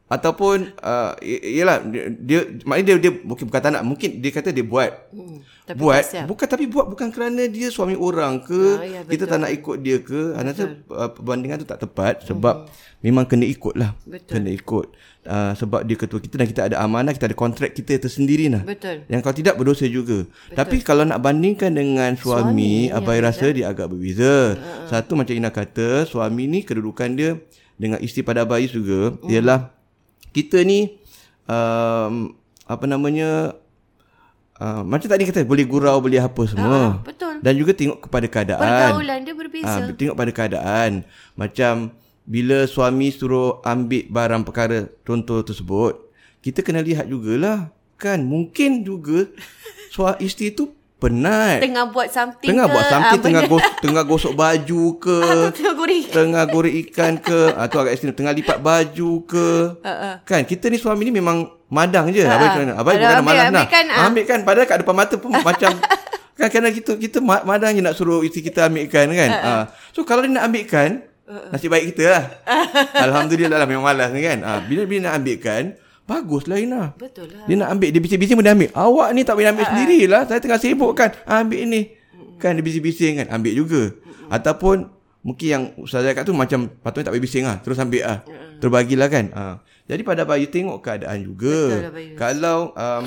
Ataupun 0.08 0.72
uh, 0.80 1.20
ialah 1.20 1.84
dia, 1.84 2.08
dia 2.16 2.40
maknanya 2.64 2.96
dia 2.96 2.98
dia 3.04 3.12
mungkin 3.28 3.46
bukan 3.52 3.60
tak 3.60 3.72
nak 3.76 3.84
mungkin 3.84 4.10
dia 4.24 4.32
kata 4.32 4.56
dia 4.56 4.64
buat. 4.64 5.12
Hmm, 5.12 5.44
tapi 5.68 5.78
buat 5.84 6.00
tak 6.00 6.24
bukan 6.32 6.48
tapi 6.48 6.66
buat 6.72 6.86
bukan 6.88 7.08
kerana 7.12 7.44
dia 7.52 7.68
suami 7.68 8.00
orang 8.00 8.40
ke 8.40 8.80
Ah, 8.80 8.88
ya, 8.88 9.00
kita 9.04 9.28
tak 9.28 9.44
nak 9.44 9.52
ikut 9.52 9.76
dia 9.84 10.00
ke 10.00 10.32
Ana 10.40 10.56
rasa 10.56 10.80
uh, 10.96 11.12
perbandingan 11.12 11.60
tu 11.60 11.68
tak 11.68 11.84
tepat 11.84 12.24
sebab 12.24 12.72
memang 13.04 13.28
kena 13.28 13.44
ikut 13.44 13.76
lah 13.76 13.92
Hmm. 14.08 14.16
Betul. 14.16 14.32
kena 14.40 14.50
ikut 14.56 14.88
uh, 15.28 15.52
sebab 15.60 15.84
dia 15.84 15.96
ketua 16.00 16.20
kita 16.24 16.36
dan 16.40 16.48
kita 16.48 16.62
ada 16.72 16.76
amanah 16.80 17.12
kita 17.12 17.28
ada 17.28 17.36
kontrak 17.36 17.76
kita 17.76 18.00
tersendiri 18.00 18.48
lah 18.48 18.64
Betul. 18.64 19.04
yang 19.12 19.20
kalau 19.20 19.36
tidak 19.36 19.60
berdosa 19.60 19.84
juga. 19.92 20.24
Betul. 20.24 20.56
Tapi 20.56 20.76
kalau 20.88 21.04
nak 21.04 21.20
bandingkan 21.20 21.76
dengan 21.76 22.16
suami, 22.16 22.88
suami 22.88 22.96
abai 22.96 23.20
ya, 23.20 23.24
rasa 23.28 23.48
dia 23.52 23.66
agak 23.68 23.92
berbeza. 23.92 24.56
Uh-huh. 24.56 24.88
Satu 24.88 25.20
macam 25.20 25.36
Ina 25.36 25.52
kata, 25.52 26.08
suami 26.08 26.48
ni 26.48 26.64
kedudukan 26.64 27.12
dia 27.12 27.36
dengan 27.76 28.00
isteri 28.00 28.24
pada 28.24 28.48
abai 28.48 28.66
juga 28.72 29.14
uh. 29.20 29.28
ialah 29.28 29.77
kita 30.38 30.62
ni 30.62 31.02
um, 31.50 32.38
apa 32.70 32.86
namanya 32.86 33.58
uh, 34.62 34.86
macam 34.86 35.10
tadi 35.10 35.26
kata 35.26 35.42
boleh 35.50 35.66
gurau 35.66 35.98
boleh 35.98 36.22
apa 36.22 36.46
semua. 36.46 37.02
Betul. 37.02 37.42
Dan 37.42 37.54
juga 37.58 37.74
tengok 37.74 38.06
kepada 38.06 38.28
keadaan. 38.30 38.62
Pergaulan 38.62 39.20
dia 39.26 39.34
berbeza. 39.34 39.66
Ah, 39.66 39.90
tengok 39.90 40.14
pada 40.14 40.32
keadaan. 40.34 40.92
Macam 41.34 41.90
bila 42.28 42.70
suami 42.70 43.10
suruh 43.10 43.58
ambil 43.66 44.06
barang 44.14 44.44
perkara 44.46 44.86
contoh 45.02 45.42
tersebut, 45.42 45.98
kita 46.46 46.62
kena 46.62 46.86
lihat 46.86 47.10
jugalah. 47.10 47.74
Kan 47.98 48.30
mungkin 48.30 48.86
juga 48.86 49.26
suami 49.90 50.22
isteri 50.22 50.54
tu 50.54 50.77
penat. 50.98 51.62
Tengah 51.62 51.86
buat 51.94 52.10
something 52.10 52.50
Tengah 52.50 52.66
ke, 52.66 52.74
buat 52.74 52.86
something, 52.90 53.20
ah, 53.20 53.24
tengah 53.24 53.44
gos, 53.46 53.64
tengah 53.82 54.04
gosok 54.04 54.34
baju 54.34 54.84
ke, 54.98 55.20
tengah 55.58 55.74
goreng. 55.78 56.04
tengah 56.10 56.44
goreng 56.50 56.76
ikan 56.86 57.14
ke, 57.22 57.54
atau 57.54 57.78
agak 57.86 57.92
ekstrim 57.94 58.18
tengah 58.18 58.34
lipat 58.34 58.58
baju 58.58 59.12
ke. 59.30 59.48
Uh-uh. 59.78 60.16
Kan 60.26 60.42
kita 60.44 60.74
ni 60.74 60.82
suami 60.82 61.06
ni 61.06 61.14
memang 61.14 61.54
madang 61.70 62.10
je. 62.10 62.26
Ha, 62.26 62.34
Abai 62.34 62.46
ha. 62.46 62.50
macam 62.50 62.62
mana? 62.66 62.74
Abai 62.82 62.94
bukan 62.98 63.18
ambil- 63.22 63.22
ambil 63.22 63.54
nak. 63.54 63.68
kan, 63.70 63.86
ah. 63.88 64.06
Ambil 64.10 64.24
kan 64.26 64.40
padahal 64.42 64.68
kat 64.68 64.78
depan 64.82 64.96
mata 64.98 65.16
pun 65.22 65.30
macam 65.54 65.72
kan 66.38 66.48
kerana 66.54 66.70
kita 66.70 66.92
kita 67.02 67.18
ma- 67.18 67.46
madang 67.46 67.74
je 67.74 67.82
nak 67.82 67.98
suruh 67.98 68.22
isteri 68.26 68.50
kita 68.50 68.66
ambilkan 68.70 69.10
kan. 69.14 69.30
Ha. 69.30 69.54
So 69.94 70.02
kalau 70.02 70.26
dia 70.26 70.34
nak 70.34 70.50
ambilkan 70.50 71.06
Nasib 71.28 71.76
baik 71.76 71.92
kita 71.92 72.08
lah. 72.08 72.24
Alhamdulillah 73.12 73.60
lah 73.60 73.68
memang 73.68 73.84
malas 73.84 74.16
ni 74.16 74.24
kan. 74.24 74.40
Ha. 74.48 74.64
Bila 74.64 74.88
bila 74.88 75.12
nak 75.12 75.20
baguslah 76.08 76.58
Ina. 76.58 76.96
Betul 76.96 77.28
lah. 77.36 77.44
Dia 77.46 77.56
nak 77.60 77.76
ambil, 77.76 77.90
dia 77.92 78.02
bising-bising 78.02 78.36
pun 78.40 78.46
dia 78.48 78.56
ambil. 78.56 78.72
Awak 78.72 79.08
ni 79.12 79.22
tak 79.28 79.36
boleh 79.36 79.50
ambil 79.52 79.66
sendirilah. 79.68 80.22
Saya 80.26 80.40
tengah 80.40 80.58
sibuk 80.58 80.92
kan. 80.96 81.12
Ah, 81.28 81.44
ambil 81.44 81.68
ni. 81.68 81.92
Kan 82.40 82.56
dia 82.56 82.64
bising-bising 82.64 83.20
kan. 83.22 83.28
Ambil 83.30 83.54
juga. 83.54 83.94
Ataupun 84.32 84.88
mungkin 85.22 85.48
yang 85.48 85.64
Ustazah 85.76 86.16
cakap 86.16 86.24
tu 86.24 86.32
macam 86.32 86.72
patutnya 86.80 87.12
tak 87.12 87.14
boleh 87.20 87.26
bising 87.28 87.44
lah. 87.44 87.60
Terus 87.60 87.78
ambil 87.84 88.04
lah. 88.08 88.20
Terus 88.58 88.72
bagilah 88.72 89.08
kan. 89.12 89.26
Ha. 89.36 89.44
Jadi 89.88 90.02
pada 90.08 90.24
Bayu 90.24 90.48
tengok 90.48 90.80
keadaan 90.80 91.20
juga. 91.28 91.60
Betul 91.68 91.84
lah, 91.84 91.94
Bayu. 91.94 92.14
Kalau 92.16 92.58
um, 92.72 93.04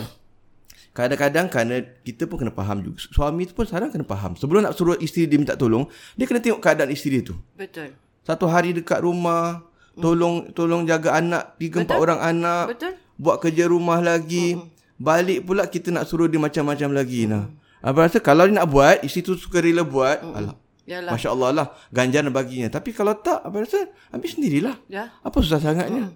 kadang-kadang 0.93 1.47
kerana 1.49 1.77
kita 2.05 2.29
pun 2.29 2.37
kena 2.41 2.53
faham 2.53 2.85
juga. 2.85 3.01
Suami 3.01 3.49
tu 3.49 3.57
pun 3.57 3.65
sekarang 3.65 3.89
kena 3.89 4.05
faham. 4.05 4.37
Sebelum 4.37 4.61
nak 4.65 4.77
suruh 4.77 4.97
isteri 5.01 5.25
dia 5.25 5.41
minta 5.41 5.57
tolong, 5.57 5.89
dia 6.17 6.29
kena 6.29 6.41
tengok 6.41 6.61
keadaan 6.61 6.93
isteri 6.93 7.21
dia 7.21 7.33
tu. 7.33 7.37
Betul. 7.57 7.97
Satu 8.21 8.45
hari 8.49 8.77
dekat 8.77 9.01
rumah, 9.01 9.65
tolong 10.01 10.51
tolong 10.57 10.83
jaga 10.89 11.21
anak, 11.21 11.61
tiga 11.61 11.85
empat 11.85 11.97
orang 12.01 12.21
anak. 12.21 12.65
Betul. 12.75 12.93
Buat 13.21 13.37
kerja 13.45 13.69
rumah 13.69 14.01
lagi. 14.01 14.57
Balik 15.01 15.49
pula 15.49 15.65
kita 15.65 15.89
nak 15.89 16.05
suruh 16.05 16.29
dia 16.29 16.37
macam-macam 16.37 16.93
lagi 16.93 17.25
nah. 17.25 17.49
Abang 17.81 18.05
rasa 18.05 18.21
kalau 18.21 18.45
dia 18.45 18.61
nak 18.61 18.69
buat, 18.69 19.01
isteri 19.01 19.25
tu 19.25 19.33
suka 19.33 19.65
rela 19.65 19.81
buat, 19.81 20.21
alah. 20.21 20.53
Yalah. 20.85 21.13
Masya 21.15 21.29
Allah 21.31 21.51
lah 21.55 21.67
Ganjaran 21.95 22.35
baginya 22.35 22.67
Tapi 22.67 22.91
kalau 22.91 23.15
tak 23.15 23.47
Abang 23.47 23.63
rasa 23.63 23.87
Ambil 24.11 24.27
sendirilah 24.27 24.75
Ya. 24.91 25.15
Apa 25.23 25.39
susah 25.39 25.63
sangatnya 25.63 26.11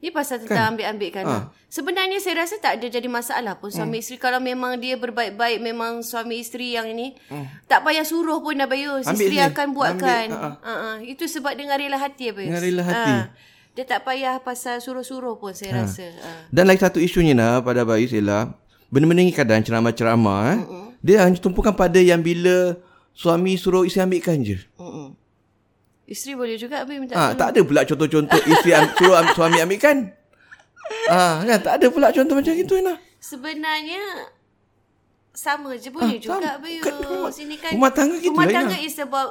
Ni 0.00 0.08
pasal 0.08 0.40
tentang 0.40 0.72
ambil-ambil 0.72 1.10
kan. 1.10 1.24
Ha. 1.24 1.36
Sebenarnya 1.68 2.18
saya 2.18 2.40
rasa 2.40 2.56
tak 2.56 2.80
ada 2.80 2.88
jadi 2.88 3.04
masalah 3.04 3.54
pun 3.54 3.68
suami 3.68 3.96
Hmm. 3.96 4.02
isteri. 4.02 4.16
Kalau 4.16 4.40
memang 4.40 4.74
dia 4.74 4.96
berbaik-baik 4.96 5.60
memang 5.60 6.00
suami 6.00 6.40
isteri 6.40 6.72
yang 6.72 6.88
ini. 6.88 7.12
Tak 7.66 7.84
payah 7.84 8.02
suruh 8.02 8.40
pun 8.40 8.56
Abayus. 8.56 9.04
Hmm. 9.04 9.12
Ambil 9.12 9.28
Isteri 9.28 9.36
je. 9.36 9.46
akan 9.46 9.66
buatkan. 9.70 10.26
Ambil, 10.26 10.40
ha, 10.40 10.58
Ha. 10.58 10.72
Ha. 10.72 10.90
Itu 11.04 11.24
sebab 11.24 11.52
dengan 11.52 11.76
rela 11.76 11.96
hati 11.96 12.32
Abayus. 12.32 12.48
Dengan 12.48 12.62
rela 12.62 12.82
hati. 12.82 13.12
Ha. 13.12 13.24
Dia 13.70 13.84
tak 13.86 14.00
payah 14.02 14.40
pasal 14.40 14.80
suruh-suruh 14.80 15.36
pun 15.36 15.52
saya 15.52 15.84
rasa. 15.84 16.08
Ha. 16.08 16.48
Dan 16.48 16.64
lagi 16.64 16.80
satu 16.80 16.96
isunya 16.96 17.36
nah 17.36 17.60
pada 17.60 17.84
Bayu 17.84 18.08
ialah 18.08 18.56
benda-benda 18.88 19.20
ni 19.20 19.30
kadang 19.30 19.60
ceramah-ceramah 19.60 20.42
eh, 20.50 20.60
dia 20.98 21.22
hanya 21.22 21.36
tumpukan 21.36 21.70
pada 21.70 21.96
yang 21.96 22.18
bila 22.18 22.74
suami 23.12 23.54
suruh 23.54 23.84
isteri 23.84 24.02
ambilkan 24.02 24.40
je. 24.40 24.58
Mm-mm. 24.74 25.12
Isteri 26.10 26.34
boleh 26.34 26.58
juga 26.58 26.82
Abayus 26.82 27.00
minta 27.00 27.14
Ah, 27.14 27.30
tak 27.32 27.54
ada 27.54 27.60
pula 27.62 27.86
contoh-contoh 27.86 28.40
isteri 28.44 28.74
am, 28.74 28.90
suruh 28.92 29.14
am, 29.14 29.26
suami 29.30 29.58
ambilkan. 29.58 30.10
Ah, 31.06 31.38
kan 31.40 31.58
tak 31.62 31.74
ada 31.78 31.86
pula 31.86 32.10
contoh 32.10 32.34
macam 32.34 32.50
itu 32.52 32.74
nah. 32.82 32.98
Sebenarnya 33.16 34.02
sama 35.30 35.78
je 35.78 35.88
boleh 35.88 36.18
Ah, 36.18 36.20
juga. 36.20 36.58
Kan 36.82 36.94
rumah- 37.00 37.30
Sini 37.30 37.54
kan 37.54 37.70
rumah 37.72 37.90
tangga 37.90 38.18
kita 38.18 38.26
Rumah 38.28 38.44
lain 38.44 38.56
tangga 38.58 38.74
lah. 38.74 38.82
is 38.82 38.98
about 38.98 39.30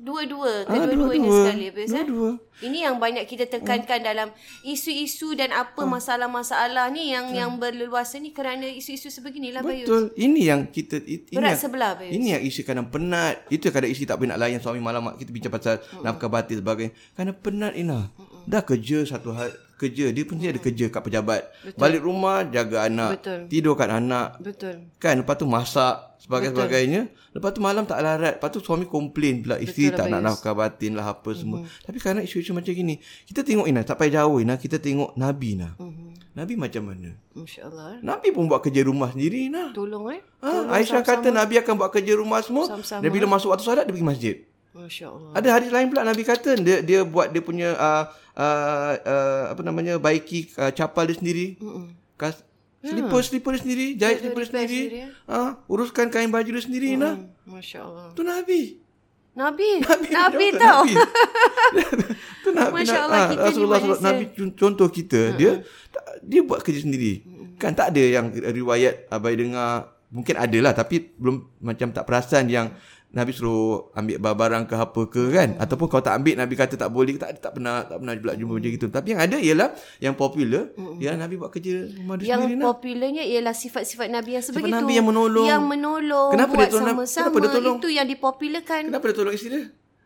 dua-dua. 0.00 0.64
Ah, 0.64 0.74
Kedua-duanya 0.74 0.96
dua-dua. 1.22 1.44
sekali 1.44 1.64
Abayus. 1.68 1.86
eh? 1.86 1.94
Dua-dua. 2.00 2.30
Ini 2.60 2.78
yang 2.82 2.96
banyak 2.96 3.24
kita 3.24 3.44
tekankan 3.46 4.00
dalam 4.00 4.28
isu-isu 4.62 5.32
dan 5.32 5.50
apa 5.50 5.80
masalah-masalah 5.82 6.88
ni 6.88 7.08
yang 7.08 7.30
yang 7.30 7.56
berleluasa 7.56 8.16
ni 8.16 8.30
kerana 8.30 8.66
isu-isu 8.66 9.08
sebeginilah 9.08 9.60
Bayus. 9.60 9.84
Betul. 9.84 10.04
Ini 10.14 10.40
yang 10.42 10.60
kita 10.66 11.00
it- 11.00 11.26
ini 11.26 11.36
Berat 11.36 11.50
yang, 11.50 11.62
sebelah, 11.62 11.92
Bayus. 11.94 12.12
Ini 12.12 12.26
yang 12.30 12.42
isteri 12.42 12.64
kadang 12.66 12.86
penat. 12.86 13.48
Itu 13.48 13.68
kadang 13.68 13.88
isteri 13.88 14.04
tak 14.04 14.16
boleh 14.16 14.30
nak 14.30 14.40
layan 14.40 14.58
suami 14.58 14.78
malam 14.78 15.08
kita 15.14 15.30
bincang 15.30 15.50
pasal 15.50 15.74
nafkah 16.00 16.28
batin 16.28 16.58
sebagainya. 16.58 16.92
Kerana 17.12 17.32
penat 17.32 17.72
Ina. 17.72 18.12
Dah 18.42 18.60
kerja 18.60 19.04
satu 19.06 19.30
hari 19.30 19.52
kerja 19.80 20.12
dia 20.12 20.24
pun 20.28 20.36
dia 20.36 20.52
ada 20.52 20.60
kerja 20.60 20.92
kat 20.92 21.00
pejabat. 21.00 21.48
Balik 21.80 22.04
rumah 22.04 22.44
jaga 22.44 22.84
anak, 22.84 23.10
Betul. 23.16 23.40
tidurkan 23.48 23.88
anak. 23.88 24.36
Betul. 24.44 24.92
Kan 25.00 25.24
lepas 25.24 25.40
tu 25.40 25.48
masak 25.48 26.20
sebagai 26.20 26.52
sebagainya. 26.52 27.08
Lepas 27.32 27.56
tu 27.56 27.64
malam 27.64 27.88
tak 27.88 28.04
larat. 28.04 28.36
Lepas 28.36 28.52
tu 28.52 28.60
suami 28.60 28.84
komplain 28.84 29.40
pula 29.40 29.56
isteri 29.56 29.88
Betul 29.88 29.96
lah, 29.96 29.98
tak 29.98 30.06
nak 30.12 30.20
Bayus. 30.20 30.28
nafkah 30.36 30.54
batin 30.54 30.92
lah 30.92 31.06
apa 31.08 31.30
semua. 31.32 31.58
Tapi 31.64 31.96
kerana 31.96 32.20
isu-isu 32.20 32.52
macam 32.52 32.76
gini, 32.76 33.00
kita 33.24 33.40
tengok 33.40 33.64
Ina 33.64 33.80
tak 33.80 33.96
payah 33.96 34.20
jauh 34.20 34.36
Ina, 34.44 34.60
kita 34.60 34.76
tengok 34.76 35.16
Nabi 35.16 35.56
Ina. 35.56 35.72
Nabi 36.30 36.54
macam 36.54 36.82
mana? 36.86 37.10
Masya-Allah. 37.34 38.04
Nabi 38.06 38.30
pun 38.30 38.46
buat 38.46 38.62
kerja 38.62 38.86
rumah 38.86 39.10
sendiri 39.10 39.50
Ina. 39.50 39.72
Tolong 39.74 40.12
eh. 40.14 40.20
Ha, 40.44 40.76
Aisyah 40.78 41.02
kata 41.02 41.32
Nabi 41.32 41.58
akan 41.58 41.74
buat 41.74 41.90
kerja 41.90 42.14
rumah 42.14 42.38
semua. 42.44 42.68
Sama-sama. 42.70 43.02
Dan 43.02 43.10
bila 43.10 43.26
masuk 43.26 43.50
waktu 43.50 43.64
solat 43.66 43.84
dia 43.88 43.92
pergi 43.96 44.06
masjid. 44.06 44.36
Masya-Allah. 44.70 45.34
Ada 45.34 45.48
hadis 45.50 45.70
lain 45.70 45.90
pula 45.90 46.02
Nabi 46.02 46.22
kata 46.22 46.54
dia 46.54 46.78
dia 46.78 47.02
buat 47.02 47.28
dia 47.28 47.42
punya 47.42 47.74
uh, 47.74 48.04
uh, 48.32 48.92
uh, 48.96 49.44
apa 49.50 49.60
namanya 49.60 49.98
baiki 49.98 50.46
uh, 50.54 50.70
capal 50.70 51.04
dia 51.04 51.18
sendiri. 51.18 51.58
Kas 52.14 52.38
Selipar 52.80 53.20
selipar 53.20 53.52
dia 53.52 53.60
sendiri, 53.60 53.86
jahit 53.92 54.24
selipar 54.24 54.40
dia 54.40 54.48
sendiri. 54.48 54.76
ya? 54.88 55.06
Ah, 55.28 55.60
uruskan 55.68 56.08
kain 56.08 56.32
baju 56.32 56.48
dia 56.48 56.64
sendiri 56.64 56.96
nah. 56.96 57.12
Hmm, 57.12 57.28
Masya-Allah. 57.44 58.16
Tu 58.16 58.22
Nabi. 58.24 58.60
Nabi. 59.36 59.70
Nabi, 59.84 60.06
Nabi, 60.08 60.46
betul, 60.48 60.64
tau. 60.64 60.80
Nabi. 60.80 60.94
tu 62.40 62.48
Nabi. 62.56 62.72
Masya 62.72 62.96
na- 62.96 63.04
Allah, 63.04 63.18
ah, 63.18 63.28
kita 63.28 63.36
ni 63.36 63.48
Rasulullah. 63.52 63.78
SAW, 63.84 64.00
Nabi 64.00 64.24
con- 64.32 64.54
contoh 64.56 64.88
kita, 64.88 65.20
dia 65.36 65.60
tak- 65.92 66.24
dia 66.24 66.40
buat 66.40 66.64
kerja 66.64 66.80
sendiri. 66.80 67.20
Kan 67.60 67.76
tak 67.76 67.92
ada 67.92 68.00
yang 68.00 68.32
riwayat 68.32 69.12
abai 69.12 69.36
dengar 69.36 69.92
mungkin 70.08 70.34
ada 70.34 70.58
lah 70.58 70.72
tapi 70.72 71.12
belum 71.14 71.60
macam 71.60 71.92
tak 71.92 72.02
perasan 72.02 72.48
yang 72.48 72.72
Nabi 73.10 73.34
suruh 73.34 73.90
ambil 73.90 74.22
barang 74.22 74.64
ke 74.64 74.74
apa 74.78 75.02
ke 75.10 75.22
kan 75.28 75.58
ataupun 75.58 75.90
kalau 75.90 75.98
tak 75.98 76.14
ambil 76.14 76.38
Nabi 76.38 76.54
kata 76.54 76.78
tak 76.78 76.94
boleh 76.94 77.18
tak 77.18 77.42
tak 77.42 77.58
pernah 77.58 77.82
tak 77.82 77.98
pernah 77.98 78.14
pula 78.14 78.38
jumpa 78.38 78.54
macam 78.54 78.70
gitu 78.70 78.86
tapi 78.86 79.06
yang 79.10 79.20
ada 79.20 79.34
ialah 79.34 79.68
yang 79.98 80.14
popular 80.14 80.70
ialah 80.96 81.18
Nabi 81.18 81.34
buat 81.34 81.50
kerja 81.50 81.90
rumah 81.90 82.14
dia 82.14 82.26
Yang 82.30 82.40
sendiri 82.46 82.54
nah. 82.54 82.66
popularnya 82.70 83.24
ialah 83.26 83.50
sifat-sifat 83.50 84.06
Nabi 84.08 84.30
yang 84.38 84.44
sebegitu. 84.44 84.70
Nabi 84.72 84.92
yang 84.94 85.06
menolong. 85.06 85.42
Yang 85.44 85.62
menolong. 85.66 86.30
Kenapa 86.30 86.52
buat 86.54 86.62
dia 86.62 86.70
tolong- 86.70 86.90
sama-sama. 87.02 87.22
kenapa 87.26 87.38
dia 87.40 87.50
tolong? 87.50 87.76
Itu 87.76 87.88
yang 87.90 88.06
dipopularkan. 88.06 88.80
kenapa 88.86 89.04
dia 89.04 89.16
tolong 89.16 89.34
isteri 89.34 89.50
dia 89.50 89.64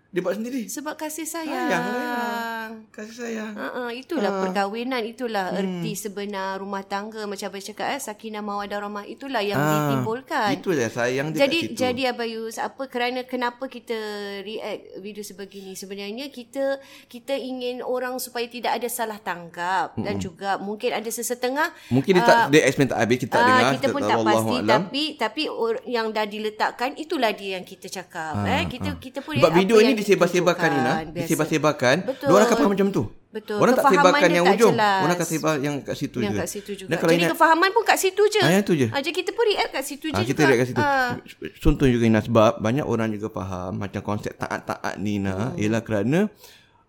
dia 0.09 0.23
buat 0.23 0.35
sendiri 0.39 0.63
Sebab 0.71 0.95
kasih 0.95 1.27
sayang. 1.27 1.67
sayang 1.67 1.85
lah. 1.85 2.54
Kasih 2.89 3.17
sayang 3.17 3.53
Uh-uh, 3.55 3.91
itulah 3.91 4.31
Ah. 4.31 4.41
perkahwinan, 4.43 5.03
itulah 5.03 5.47
Hmm. 5.51 5.61
erti 5.81 5.93
sebenar 5.95 6.57
rumah 6.57 6.83
tangga 6.83 7.25
macam 7.25 7.47
abang 7.47 7.63
cakap 7.63 7.87
eh 7.89 8.01
sakinah 8.01 8.41
mawaddah 8.41 8.79
rahmah 8.79 9.05
itulah 9.05 9.41
yang 9.41 9.57
Ah, 9.57 9.69
ditimbulkan. 9.91 10.51
itulah 10.55 10.89
sayang 10.89 11.31
dia 11.31 11.41
Jadi 11.41 11.59
kat 11.59 11.69
situ. 11.69 11.79
jadi 11.79 12.03
Abayus 12.11 12.57
apa 12.57 12.83
kerana 12.87 13.21
kenapa 13.23 13.65
kita 13.67 13.97
react 14.41 14.83
video 14.99 15.21
sebegini 15.21 15.73
sebenarnya 15.73 16.29
kita 16.29 16.79
kita 17.07 17.35
ingin 17.35 17.81
orang 17.81 18.17
supaya 18.17 18.47
tidak 18.47 18.75
ada 18.75 18.89
salah 18.89 19.19
tangkap 19.19 19.97
dan 19.97 20.17
juga 20.19 20.57
mungkin 20.59 20.93
ada 20.93 21.09
sesetengah 21.09 21.69
Mungkin 21.89 22.13
dia 22.15 22.23
tak 22.23 22.39
dia 22.51 22.63
explain 22.63 22.87
tak 22.87 22.99
habis 22.99 23.19
kita 23.21 23.35
Ah, 23.35 23.45
dengar. 23.45 23.73
kita 23.75 23.87
pun 23.89 24.01
tak 24.01 24.11
Wallahu 24.15 24.27
pasti 24.27 24.57
a'lam. 24.57 24.69
tapi 24.81 25.03
tapi 25.17 25.43
or, 25.47 25.75
yang 25.85 26.07
dah 26.09 26.25
diletakkan 26.25 26.91
itulah 26.95 27.31
dia 27.31 27.51
yang 27.55 27.65
kita 27.65 27.87
cakap 27.89 28.13
eh 28.45 28.65
kita 28.67 28.91
kita 28.97 29.19
pun 29.21 29.35
Sebab 29.35 29.47
apa 29.47 29.57
video 29.57 29.77
ini 29.79 29.93
disebar-sebarkan 29.95 30.69
Nina. 30.71 30.93
Disebar-sebarkan. 31.07 31.97
Orang 32.27 32.47
akan 32.55 32.63
faham 32.63 32.73
macam 32.73 32.89
tu. 32.91 33.03
Betul. 33.29 33.59
Orang 33.59 33.75
tak 33.75 33.85
sebarkan 33.91 34.29
dia 34.31 34.37
yang 34.39 34.47
tak 34.47 34.57
ujung. 34.57 34.75
jelas. 34.79 35.01
Orang 35.03 35.15
akan 35.19 35.27
sebar 35.27 35.55
yang 35.59 35.75
kat 35.83 35.97
situ 35.99 36.19
yang 36.23 36.31
je. 36.31 36.39
kat 36.39 36.49
situ 36.49 36.71
juga. 36.79 36.89
Dan 36.89 36.97
kalau 36.97 37.11
Jadi 37.11 37.21
ingat, 37.21 37.33
kefahaman 37.35 37.69
pun 37.75 37.83
kat 37.83 37.99
situ 37.99 38.23
je. 38.31 38.41
Ah, 38.41 38.51
yang 38.51 38.63
tu 38.63 38.75
je. 38.75 38.87
Jadi 38.87 39.11
kita 39.11 39.31
pun 39.35 39.45
react 39.45 39.71
kat 39.71 39.85
situ 39.85 40.07
je 40.07 40.15
Ah, 40.15 40.23
juga. 40.23 40.31
kita 40.31 40.41
lihat 40.47 40.59
kat 40.63 40.69
situ. 40.71 40.81
Ah. 40.81 41.11
Contoh 41.59 41.87
juga 41.91 42.05
Ina 42.07 42.21
sebab 42.23 42.53
banyak 42.59 42.87
orang 42.87 43.11
juga 43.11 43.29
faham 43.29 43.73
macam 43.77 44.01
konsep 44.01 44.33
taat-taat 44.35 44.95
ni 44.97 45.19
Ina 45.19 45.35
Hmm. 45.51 45.59
ialah 45.59 45.83
kerana 45.83 46.19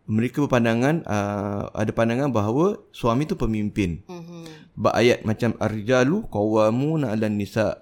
mereka 0.06 0.46
berpandangan 0.46 1.02
uh, 1.02 1.74
ada 1.74 1.90
pandangan 1.90 2.30
bahawa 2.30 2.78
suami 2.94 3.26
tu 3.26 3.34
pemimpin. 3.34 4.06
Mhm. 4.06 4.46
Sebab 4.78 4.94
ayat 4.94 5.26
macam 5.26 5.58
ar-rijalu 5.58 6.30
qawwamuna 6.30 7.10
'alan 7.10 7.34
nisa. 7.34 7.82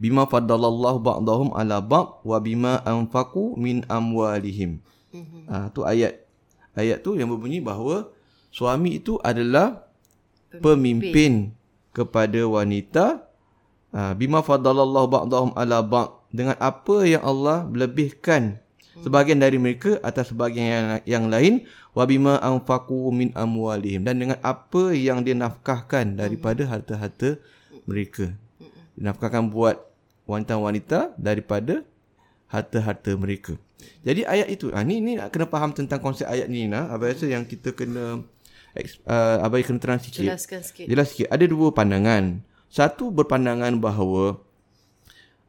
Bima 0.00 0.24
faddalallahu 0.24 1.04
ba'dahum 1.04 1.52
'ala 1.52 1.84
ba'd 1.84 2.24
wa 2.24 2.40
bima 2.40 2.80
anfaqu 2.80 3.60
min 3.60 3.84
amwalihim. 3.92 4.80
Ah 5.52 5.68
tu 5.68 5.84
ayat. 5.84 6.16
Ayat 6.78 7.02
tu 7.02 7.18
yang 7.18 7.30
berbunyi 7.30 7.58
bahawa 7.58 8.10
suami 8.54 8.98
itu 9.02 9.18
adalah 9.22 9.86
pemimpin. 10.62 11.54
kepada 11.90 12.46
wanita. 12.46 13.26
Ah, 13.90 14.14
bima 14.14 14.38
faddalallahu 14.46 15.10
ba'dahum 15.10 15.50
'ala 15.58 15.82
ba'd. 15.82 16.14
Dengan 16.30 16.54
apa 16.62 17.02
yang 17.02 17.26
Allah 17.26 17.66
lebihkan 17.66 18.62
sebahagian 19.02 19.42
dari 19.42 19.58
mereka 19.58 19.98
atas 20.06 20.30
sebahagian 20.30 20.66
yang, 20.66 20.86
yang 21.02 21.24
lain. 21.26 21.54
Wa 21.90 22.06
bima 22.06 22.38
anfaqu 22.38 23.10
min 23.10 23.34
amwalihim. 23.34 24.06
Dan 24.06 24.22
dengan 24.22 24.38
apa 24.46 24.94
yang 24.94 25.26
dia 25.26 25.34
nafkahkan 25.34 26.14
daripada 26.14 26.62
harta-harta 26.70 27.42
mereka. 27.82 28.30
Dinafkahkan 28.94 29.50
buat 29.50 29.82
wanita-wanita 30.30 31.18
daripada 31.18 31.82
harta-harta 32.50 33.14
mereka. 33.14 33.54
Jadi 34.04 34.26
ayat 34.26 34.48
itu, 34.50 34.68
ah, 34.74 34.84
ni, 34.84 35.00
ni 35.00 35.16
nak 35.16 35.32
kena 35.32 35.46
faham 35.48 35.72
tentang 35.72 36.02
konsep 36.02 36.26
ayat 36.28 36.50
ni 36.50 36.68
Ina. 36.68 36.90
Abang 36.90 37.08
rasa 37.08 37.30
yang 37.30 37.46
kita 37.46 37.72
kena, 37.72 38.26
uh, 39.06 39.36
Abang 39.40 39.62
kena 39.64 39.78
terang 39.80 40.00
sikit. 40.02 40.26
Jelaskan 40.26 40.60
sikit. 40.60 40.84
Jelas 40.90 41.06
sikit. 41.14 41.28
Ada 41.30 41.44
dua 41.48 41.72
pandangan. 41.72 42.42
Satu 42.70 43.10
berpandangan 43.10 43.78
bahawa 43.82 44.38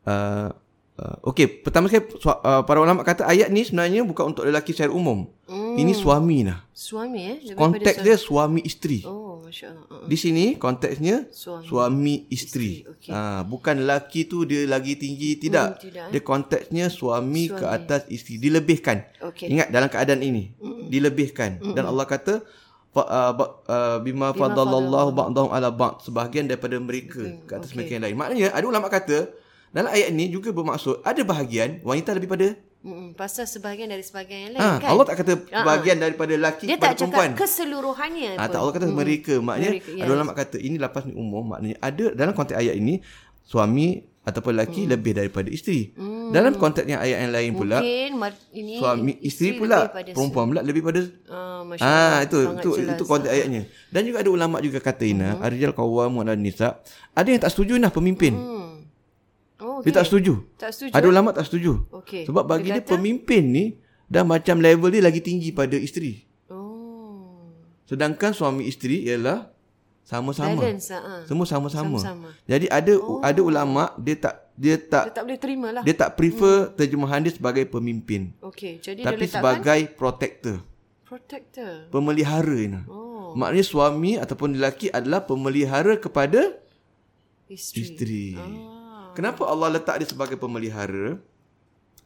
uh, 0.10 0.50
uh, 0.98 1.18
okey, 1.30 1.62
pertama 1.62 1.86
sekali 1.86 2.10
uh, 2.26 2.66
para 2.66 2.80
ulama 2.82 3.06
kata 3.06 3.30
ayat 3.30 3.54
ni 3.54 3.62
sebenarnya 3.62 4.02
bukan 4.02 4.34
untuk 4.34 4.46
lelaki 4.48 4.74
secara 4.74 4.90
umum. 4.94 5.30
Hmm. 5.72 5.80
Ini 5.80 5.94
suami 5.96 6.38
nah. 6.44 6.60
Suami 6.76 7.20
eh? 7.24 7.38
Lebih 7.40 7.56
Konteks 7.56 7.98
dia 8.04 8.16
suami 8.20 8.60
isteri. 8.68 9.00
Oh, 9.08 9.40
masya-Allah. 9.40 9.88
Uh, 9.88 10.08
Di 10.10 10.18
sini 10.20 10.60
konteksnya 10.60 11.32
Suami. 11.32 11.64
suami, 11.64 12.16
isteri. 12.28 12.84
Isteri, 12.84 12.92
okey. 12.92 13.12
Ha, 13.16 13.48
bukan 13.48 13.76
lelaki 13.88 14.28
tu 14.28 14.44
dia 14.44 14.68
lagi 14.68 15.00
tinggi 15.00 15.40
tidak. 15.40 15.80
Hmm, 15.80 15.84
tidak, 15.88 16.04
eh. 16.10 16.12
Dia 16.12 16.22
konteksnya 16.28 16.86
suami, 16.92 17.48
Suami. 17.48 17.60
ke 17.60 17.66
atas 17.70 18.02
isteri 18.12 18.36
dilebihkan. 18.44 18.98
Okey. 19.24 19.48
Ingat 19.48 19.72
dalam 19.72 19.88
keadaan 19.88 20.20
ini 20.20 20.52
dilebihkan 20.92 21.64
dan 21.72 21.88
Allah 21.88 22.04
kata 22.04 22.44
fa, 22.92 23.04
uh, 23.08 23.32
ba, 23.32 23.46
uh, 23.72 23.98
bima 24.04 24.36
fadallallahu 24.36 25.16
ba'dahum 25.16 25.52
ala 25.56 25.72
ba'd 25.72 26.04
sebahagian 26.04 26.52
daripada 26.52 26.76
mereka 26.76 27.24
ke 27.48 27.52
atas 27.56 27.72
mereka 27.72 27.96
yang 27.96 28.04
lain. 28.04 28.18
Maknanya 28.20 28.52
ada 28.52 28.66
ulama 28.68 28.92
kata 28.92 29.32
dalam 29.72 29.88
ayat 29.88 30.12
ini 30.12 30.28
juga 30.28 30.52
bermaksud 30.52 31.00
ada 31.08 31.22
bahagian 31.24 31.80
wanita 31.88 32.12
lebih 32.12 32.28
pada 32.28 32.60
Mm-mm. 32.82 33.14
Pasal 33.14 33.46
sebahagian 33.46 33.88
dari 33.88 34.02
sebahagian 34.02 34.40
yang 34.44 34.54
lain 34.54 34.62
ha, 34.64 34.78
kan? 34.78 34.90
Allah 34.90 35.06
tak 35.06 35.18
kata 35.20 35.34
Ah, 35.48 35.54
ah. 35.54 35.64
bahagian 35.64 35.98
daripada 35.98 36.32
lelaki 36.32 36.66
Dia 36.66 36.76
kepada 36.76 36.86
tak 36.88 36.94
cakap 36.98 37.14
perempuan. 37.14 37.30
keseluruhannya 37.38 38.30
Ha, 38.32 38.42
pun. 38.42 38.50
tak 38.50 38.60
Allah 38.60 38.74
kata 38.74 38.86
mereka. 38.90 39.34
Maknanya 39.38 39.70
Mereka, 39.72 39.90
ada 39.94 40.02
yes. 40.04 40.16
ulama 40.16 40.32
kata 40.34 40.58
ini 40.58 40.76
lapas 40.76 41.04
ni 41.04 41.14
umum. 41.14 41.44
Maknanya 41.48 41.78
ada 41.80 42.06
dalam 42.12 42.34
konteks 42.34 42.58
ayat 42.58 42.76
ini 42.76 42.94
suami 43.44 43.88
ataupun 44.22 44.52
lelaki 44.54 44.86
lebih 44.86 45.14
daripada 45.14 45.46
isteri. 45.48 45.94
Dalam 46.32 46.54
konteks 46.54 46.86
yang 46.86 46.98
ayat 46.98 47.18
yang 47.20 47.32
lain 47.32 47.52
pula 47.52 47.78
Mungkin 47.80 48.12
ini 48.52 48.74
suami 48.78 49.12
isteri 49.20 49.58
pula 49.58 49.78
lebih 49.84 49.94
pada 49.94 50.10
perempuan 50.12 50.46
pula 50.48 50.62
lebih 50.62 50.82
pada 50.82 51.02
Ah, 51.28 51.62
Masya 51.62 51.82
Ah 51.82 51.92
Allah, 51.92 52.20
itu 52.24 52.38
itu 52.40 52.70
jelas. 52.72 52.78
Hmm. 52.82 52.94
itu 52.94 53.04
konteks 53.04 53.32
ayatnya. 53.32 53.62
Dan 53.88 54.02
juga 54.04 54.18
ada 54.20 54.30
ulama 54.32 54.58
juga 54.58 54.80
kata 54.80 55.04
Ina, 55.04 55.38
ar-rijal 55.38 55.72
qawwamun 55.72 56.24
'alan 56.24 56.40
nisa. 56.40 56.82
Ada 57.12 57.28
yang 57.30 57.40
tak 57.40 57.52
setuju 57.52 57.78
nah 57.78 57.90
pemimpin. 57.90 58.34
Hmm. 58.34 58.61
Oh, 59.82 59.86
Dia 59.90 59.98
tak 59.98 60.06
setuju. 60.06 60.34
Tak 60.62 60.72
setuju. 60.78 60.94
Ada 60.94 61.06
ulama 61.10 61.34
tak 61.34 61.50
setuju. 61.50 61.90
Okey. 61.90 62.30
Sebab 62.30 62.46
bagi 62.46 62.70
Dia 62.70 62.78
dia 62.78 62.86
pemimpin 62.86 63.44
ni 63.50 63.66
dah 64.06 64.22
macam 64.22 64.62
level 64.62 64.94
dia 64.94 65.02
lagi 65.02 65.26
tinggi 65.26 65.50
pada 65.50 65.74
isteri. 65.74 66.22
Oh. 66.54 67.50
Sedangkan 67.90 68.38
suami 68.38 68.70
isteri 68.70 69.10
ialah 69.10 69.50
sama-sama. 70.06 70.62
Balance 70.62 70.94
ah. 70.94 71.26
Semua 71.26 71.50
sama-sama. 71.50 71.98
Sama-sama. 71.98 72.30
Jadi 72.46 72.70
ada 72.70 72.94
oh. 73.02 73.26
ada 73.26 73.42
ulama 73.42 73.90
dia 73.98 74.22
tak 74.22 74.54
dia 74.54 74.78
tak 74.78 75.10
Dia 75.10 75.16
tak 75.18 75.24
boleh 75.26 75.40
terima 75.42 75.68
lah. 75.74 75.82
dia 75.82 75.96
tak 75.98 76.14
prefer 76.14 76.70
terjemahan 76.78 77.26
dia 77.26 77.34
sebagai 77.34 77.66
pemimpin. 77.66 78.30
Okey, 78.46 78.78
jadi 78.78 79.02
Tapi 79.02 79.26
dia 79.26 79.34
sebagai 79.42 79.80
protector, 79.98 80.62
protector. 81.02 81.90
pemelihara 81.90 82.58
ini. 82.62 82.86
Oh, 82.86 83.34
Maknanya 83.34 83.66
suami 83.66 84.22
ataupun 84.22 84.60
lelaki 84.60 84.94
adalah 84.94 85.26
pemelihara 85.26 85.98
kepada 85.98 86.62
isteri. 87.50 87.82
isteri. 87.82 88.26
Ah. 88.38 88.71
Kenapa 89.14 89.44
Allah 89.48 89.70
letak 89.78 90.02
dia 90.02 90.08
sebagai 90.08 90.36
pemelihara? 90.40 91.20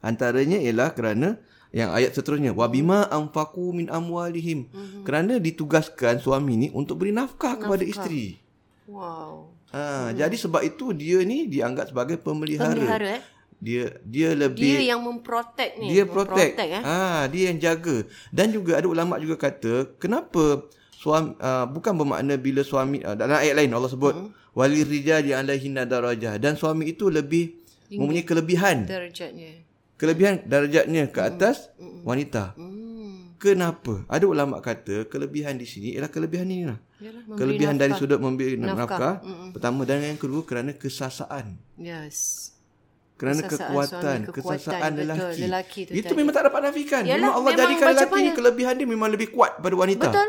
Antaranya 0.04 0.60
ialah 0.60 0.92
kerana 0.92 1.40
yang 1.74 1.90
ayat 1.92 2.14
seterusnya 2.14 2.54
wabima 2.54 3.04
anfaqu 3.10 3.74
min 3.74 3.90
amwalihim. 3.90 4.70
Mhm. 4.70 5.02
Kerana 5.02 5.36
ditugaskan 5.42 6.22
suami 6.22 6.54
ni 6.56 6.68
untuk 6.70 7.02
beri 7.02 7.12
nafkah, 7.12 7.58
kepada 7.58 7.82
isteri. 7.82 8.38
Wow. 8.86 9.50
Ha, 9.74 10.14
jadi 10.14 10.32
sebab 10.38 10.62
itu 10.62 10.94
dia 10.94 11.20
ni 11.26 11.50
dianggap 11.50 11.90
sebagai 11.90 12.16
pemelihara. 12.22 12.72
Pemelihara 12.72 13.10
eh. 13.18 13.22
Dia 13.56 13.88
dia 14.04 14.36
lebih 14.36 14.62
Dia 14.62 14.94
yang 14.94 15.00
memprotect 15.02 15.80
ni. 15.80 15.90
dia 15.90 16.04
protect. 16.04 16.54
Memprotect, 16.54 16.76
eh. 16.76 16.82
Ah, 16.84 17.24
dia 17.26 17.50
yang 17.50 17.58
jaga. 17.58 18.04
Dan 18.30 18.52
juga 18.54 18.78
ada 18.78 18.86
ulama 18.86 19.18
juga 19.18 19.36
kata, 19.36 19.96
kenapa 19.98 20.64
suami 21.06 21.38
uh, 21.38 21.64
bukan 21.64 21.92
bermakna 21.94 22.34
bila 22.34 22.60
suami 22.60 22.98
uh, 23.00 23.14
dalam 23.14 23.38
ayat 23.38 23.54
lain 23.54 23.70
Allah 23.70 23.86
sebut 23.86 24.14
Hmm. 24.16 24.30
wali 24.52 24.82
rijali 24.82 25.30
alaihinna 25.30 25.84
darajah 25.84 26.34
dan 26.36 26.56
suami 26.56 26.90
itu 26.90 27.06
lebih 27.06 27.54
mempunyai 27.88 28.24
kelebihan. 28.24 28.82
Derajatnya. 28.84 29.62
Kelebihan 29.94 30.42
darjatnya 30.42 31.06
ke 31.06 31.20
atas 31.22 31.70
wanita. 32.02 32.58
Hmm. 32.58 33.36
Kenapa? 33.36 34.02
Ada 34.08 34.24
ulama 34.24 34.58
kata 34.58 35.06
kelebihan 35.06 35.54
di 35.54 35.64
sini 35.64 35.94
ialah 35.94 36.08
kelebihan 36.08 36.48
ini 36.48 36.66
lah. 36.66 36.80
Yalah, 36.96 37.36
Kelebihan 37.36 37.76
dari 37.76 37.92
nafkah. 37.92 38.00
sudut 38.02 38.18
memberi 38.18 38.56
nafkah. 38.56 38.74
Nafkah. 38.74 39.14
nafkah. 39.20 39.52
Pertama 39.52 39.80
dan 39.84 40.00
yang 40.00 40.16
kedua 40.16 40.42
kerana 40.42 40.72
kesasaan. 40.72 41.60
Yes. 41.76 42.50
Kerana 43.14 43.40
Kesasaan 43.40 43.52
kekuatan, 43.68 44.18
suami, 44.20 44.28
kekuatan, 44.30 44.56
kesasaan 44.56 44.90
betul, 44.90 45.00
lelaki. 45.04 45.40
lelaki 45.40 45.80
tu 45.84 45.92
Itu 45.94 46.04
tadi. 46.06 46.16
memang 46.16 46.32
tak 46.32 46.44
dapat 46.48 46.60
nafikan. 46.64 47.02
Yalah, 47.02 47.12
memang 47.14 47.32
Allah 47.32 47.44
memang 47.46 47.60
jadikan 47.62 47.86
lelaki 47.86 48.12
ni 48.14 48.20
mana? 48.22 48.36
kelebihan 48.36 48.74
dia 48.74 48.86
memang 48.86 49.08
lebih 49.10 49.28
kuat 49.30 49.52
pada 49.56 49.74
wanita. 49.74 50.08
Betul. 50.10 50.28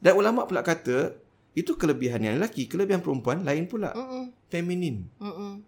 Dan 0.00 0.16
ulama 0.16 0.44
pula 0.44 0.64
kata 0.64 1.12
itu 1.52 1.76
kelebihan 1.76 2.20
yang 2.20 2.40
lelaki, 2.40 2.64
kelebihan 2.64 3.00
perempuan 3.00 3.44
lain 3.44 3.68
pula. 3.68 3.92
Mm-mm. 3.92 4.32
Feminin. 4.48 5.04
Mm-mm. 5.20 5.60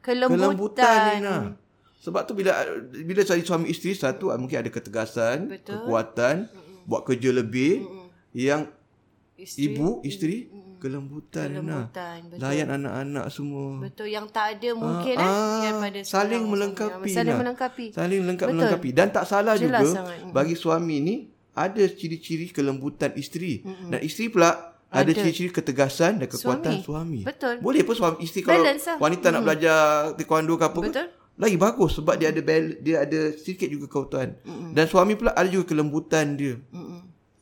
Kelembutan 0.00 0.38
Kelembutan. 0.40 0.98
Nina. 1.20 1.36
Sebab 1.98 2.22
tu 2.24 2.32
bila 2.32 2.54
bila 3.02 3.20
cari 3.20 3.42
suami 3.42 3.68
isteri 3.68 3.92
satu 3.92 4.30
ah, 4.30 4.38
mungkin 4.38 4.62
ada 4.62 4.70
ketegasan, 4.70 5.50
Betul. 5.50 5.84
kekuatan, 5.84 6.46
buat 6.86 7.02
kerja 7.04 7.34
lebih. 7.34 7.84
Yang 8.30 8.70
Isteri, 9.38 9.70
ibu, 9.70 10.02
isteri 10.02 10.36
kelembutan, 10.78 11.46
Nina. 11.50 11.86
Kelembutan, 11.90 12.18
betul. 12.26 12.38
Layan 12.42 12.68
anak-anak 12.74 13.26
semua. 13.30 13.68
Betul 13.82 14.08
yang 14.10 14.26
tak 14.26 14.58
ada 14.58 14.70
mungkin 14.74 15.14
Ah, 15.14 15.22
eh 15.22 15.30
ah, 15.30 15.58
daripada 15.62 15.98
saling 16.02 16.42
melengkapi. 16.42 17.10
Saling 17.10 17.34
Nah. 17.34 17.40
melengkapi. 17.42 17.84
Saling 17.94 18.20
Betul. 18.26 18.50
melengkapi 18.50 18.88
dan 18.90 19.08
tak 19.10 19.24
salah 19.26 19.54
Jelas 19.54 19.82
juga 19.82 19.94
sangat. 19.94 20.18
Mm. 20.22 20.32
bagi 20.34 20.54
suami 20.54 20.96
ni 20.98 21.16
ada 21.58 21.82
ciri-ciri 21.84 22.48
kelembutan 22.48 23.10
isteri 23.14 23.60
dan 23.62 23.98
isteri 24.00 24.30
pula 24.30 24.50
ada, 24.88 25.04
Ada. 25.04 25.20
ciri-ciri 25.20 25.52
ketegasan 25.52 26.16
dan 26.16 26.32
kekuatan 26.32 26.80
suami. 26.80 26.86
Suami. 26.86 27.20
Betul. 27.20 27.60
Boleh 27.60 27.84
pun 27.84 27.92
suami 27.92 28.24
isteri 28.24 28.40
kalau 28.40 28.64
Balance 28.64 28.88
lah. 28.88 28.96
wanita 28.96 29.26
nak 29.28 29.42
belajar 29.44 29.76
taekwondo 30.16 30.56
ke 30.56 30.64
apa 30.64 30.78
ke, 30.80 30.88
Betul. 30.88 31.06
lagi 31.36 31.56
bagus 31.60 31.90
sebab 31.92 32.14
dia 32.16 32.32
ada 32.32 32.40
bal- 32.40 32.78
dia 32.80 32.96
ada 33.04 33.20
sedikit 33.36 33.68
juga 33.68 33.84
kekuatan. 33.84 34.40
Dan 34.72 34.84
suami 34.88 35.12
pula 35.12 35.36
ada 35.36 35.44
juga 35.44 35.68
kelembutan 35.68 36.40
dia. 36.40 36.56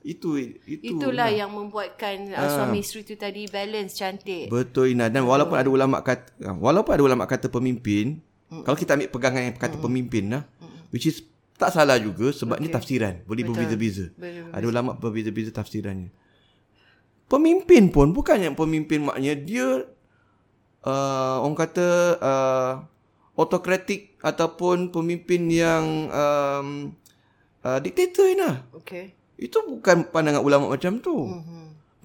Itu 0.03 0.39
itu 0.39 0.99
Itulah 0.99 1.31
yang 1.31 1.51
membuatkan 1.51 2.31
uh, 2.31 2.47
suami 2.47 2.79
isteri 2.79 3.03
tu 3.03 3.15
tadi 3.15 3.47
balance 3.47 3.95
cantik. 3.95 4.47
Betul 4.51 4.95
Ina 4.95 5.07
dan 5.07 5.23
walaupun 5.23 5.55
ada 5.55 5.67
ulama 5.67 6.03
kata 6.03 6.31
walaupun 6.59 6.95
ada 6.95 7.03
ulama 7.07 7.27
kata 7.27 7.47
pemimpin, 7.47 8.23
kalau 8.67 8.75
kita 8.75 8.95
ambil 8.95 9.11
pegangan 9.11 9.43
yang 9.51 9.55
kata 9.55 9.79
pemimpin 9.79 10.35
lah, 10.35 10.43
which 10.91 11.07
is 11.07 11.23
tak 11.57 11.73
salah 11.73 11.97
juga 11.97 12.31
sebab 12.33 12.61
okay. 12.61 12.69
ni 12.69 12.69
tafsiran, 12.73 13.15
boleh 13.25 13.43
Betul. 13.43 13.53
berbeza-beza. 13.57 14.07
Berbeza-beza. 14.13 14.53
Ada 14.53 14.65
ulama 14.69 14.91
berbeza-beza 14.97 15.51
tafsirannya. 15.53 16.13
Pemimpin 17.27 17.91
pun 17.91 18.15
bukan 18.15 18.39
yang 18.39 18.55
pemimpin 18.55 19.03
maknanya 19.03 19.35
dia 19.35 19.69
uh, 20.87 21.37
orang 21.43 21.59
kata 21.59 21.89
uh, 22.23 22.73
autokratik 23.35 24.15
ataupun 24.23 24.95
pemimpin 24.95 25.51
yang 25.51 25.85
um, 26.09 26.69
uh, 27.67 27.79
diktator 27.83 28.31
Ina. 28.31 28.65
Okey. 28.79 29.13
Itu 29.37 29.61
bukan 29.67 30.09
pandangan 30.09 30.41
ulama 30.41 30.73
macam 30.73 31.03
tu. 31.03 31.29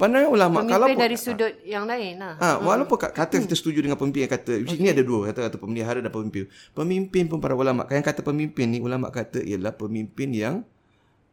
Pandangan 0.02 0.30
ulama 0.34 0.66
Pemimpin 0.66 0.74
kalau 0.74 0.88
dari 0.98 1.14
sudut 1.14 1.54
yang 1.62 1.86
lain 1.86 2.18
lah. 2.18 2.34
Ha, 2.42 2.58
walaupun 2.58 2.98
kat- 2.98 3.14
kata 3.14 3.38
kita 3.38 3.54
setuju 3.54 3.86
dengan 3.86 4.02
pemimpin 4.02 4.26
yang 4.26 4.34
kata 4.34 4.58
okay. 4.58 4.82
ni 4.82 4.90
ada 4.90 5.06
dua 5.06 5.30
kata 5.30 5.46
kata 5.46 5.58
pemelihara 5.62 6.02
dan 6.02 6.10
pemimpin. 6.10 6.50
Pemimpin 6.74 7.30
pun 7.30 7.38
para 7.38 7.54
ulama 7.54 7.86
yang 7.94 8.02
kata 8.02 8.26
pemimpin 8.26 8.74
ni 8.74 8.82
ulama 8.82 9.14
kata 9.14 9.46
ialah 9.46 9.78
pemimpin 9.78 10.34
yang 10.34 10.56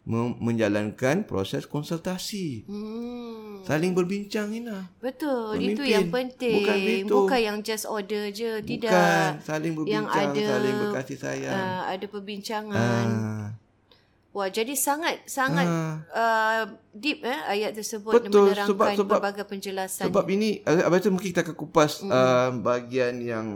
mem- 0.08 0.36
menjalankan 0.36 1.24
proses 1.24 1.64
konsultasi. 1.64 2.64
Hmm. 2.68 3.64
Saling 3.68 3.92
berbincang 3.92 4.48
Ina. 4.48 4.88
Betul, 5.00 5.60
Pemimpin. 5.60 5.76
itu 5.76 5.82
yang 5.84 6.08
penting. 6.08 6.56
Bukan 6.64 6.76
begitu. 6.80 7.12
Bukan 7.12 7.40
yang 7.40 7.58
just 7.60 7.84
order 7.84 8.32
je, 8.32 8.64
tidak. 8.64 8.88
Bukan 8.88 9.30
saling 9.44 9.72
berbincang, 9.76 9.92
yang 9.92 10.06
ada 10.08 10.42
saling 10.44 10.76
berkasih 10.80 11.18
sayang. 11.20 11.56
Uh, 11.56 11.82
ada 11.92 12.06
perbincangan. 12.08 13.06
Ah. 13.08 13.47
Wah, 14.38 14.46
jadi 14.54 14.70
sangat 14.78 15.26
sangat 15.26 15.66
uh, 16.14 16.62
deep 16.94 17.26
eh 17.26 17.34
ayat 17.58 17.74
tersebut. 17.74 18.22
Betul, 18.22 18.54
menerangkan 18.54 18.70
sebab- 18.70 18.94
sebab- 18.94 19.18
pelbagai 19.18 19.44
penjelasan 19.50 20.06
Sebab 20.06 20.26
ini 20.30 20.62
abang 20.62 21.02
rasa 21.02 21.10
mungkin 21.10 21.28
kita 21.34 21.42
akan 21.42 21.56
kupas 21.58 22.06
mm. 22.06 22.10
uh, 22.14 22.50
bahagian 22.62 23.18
yang 23.18 23.46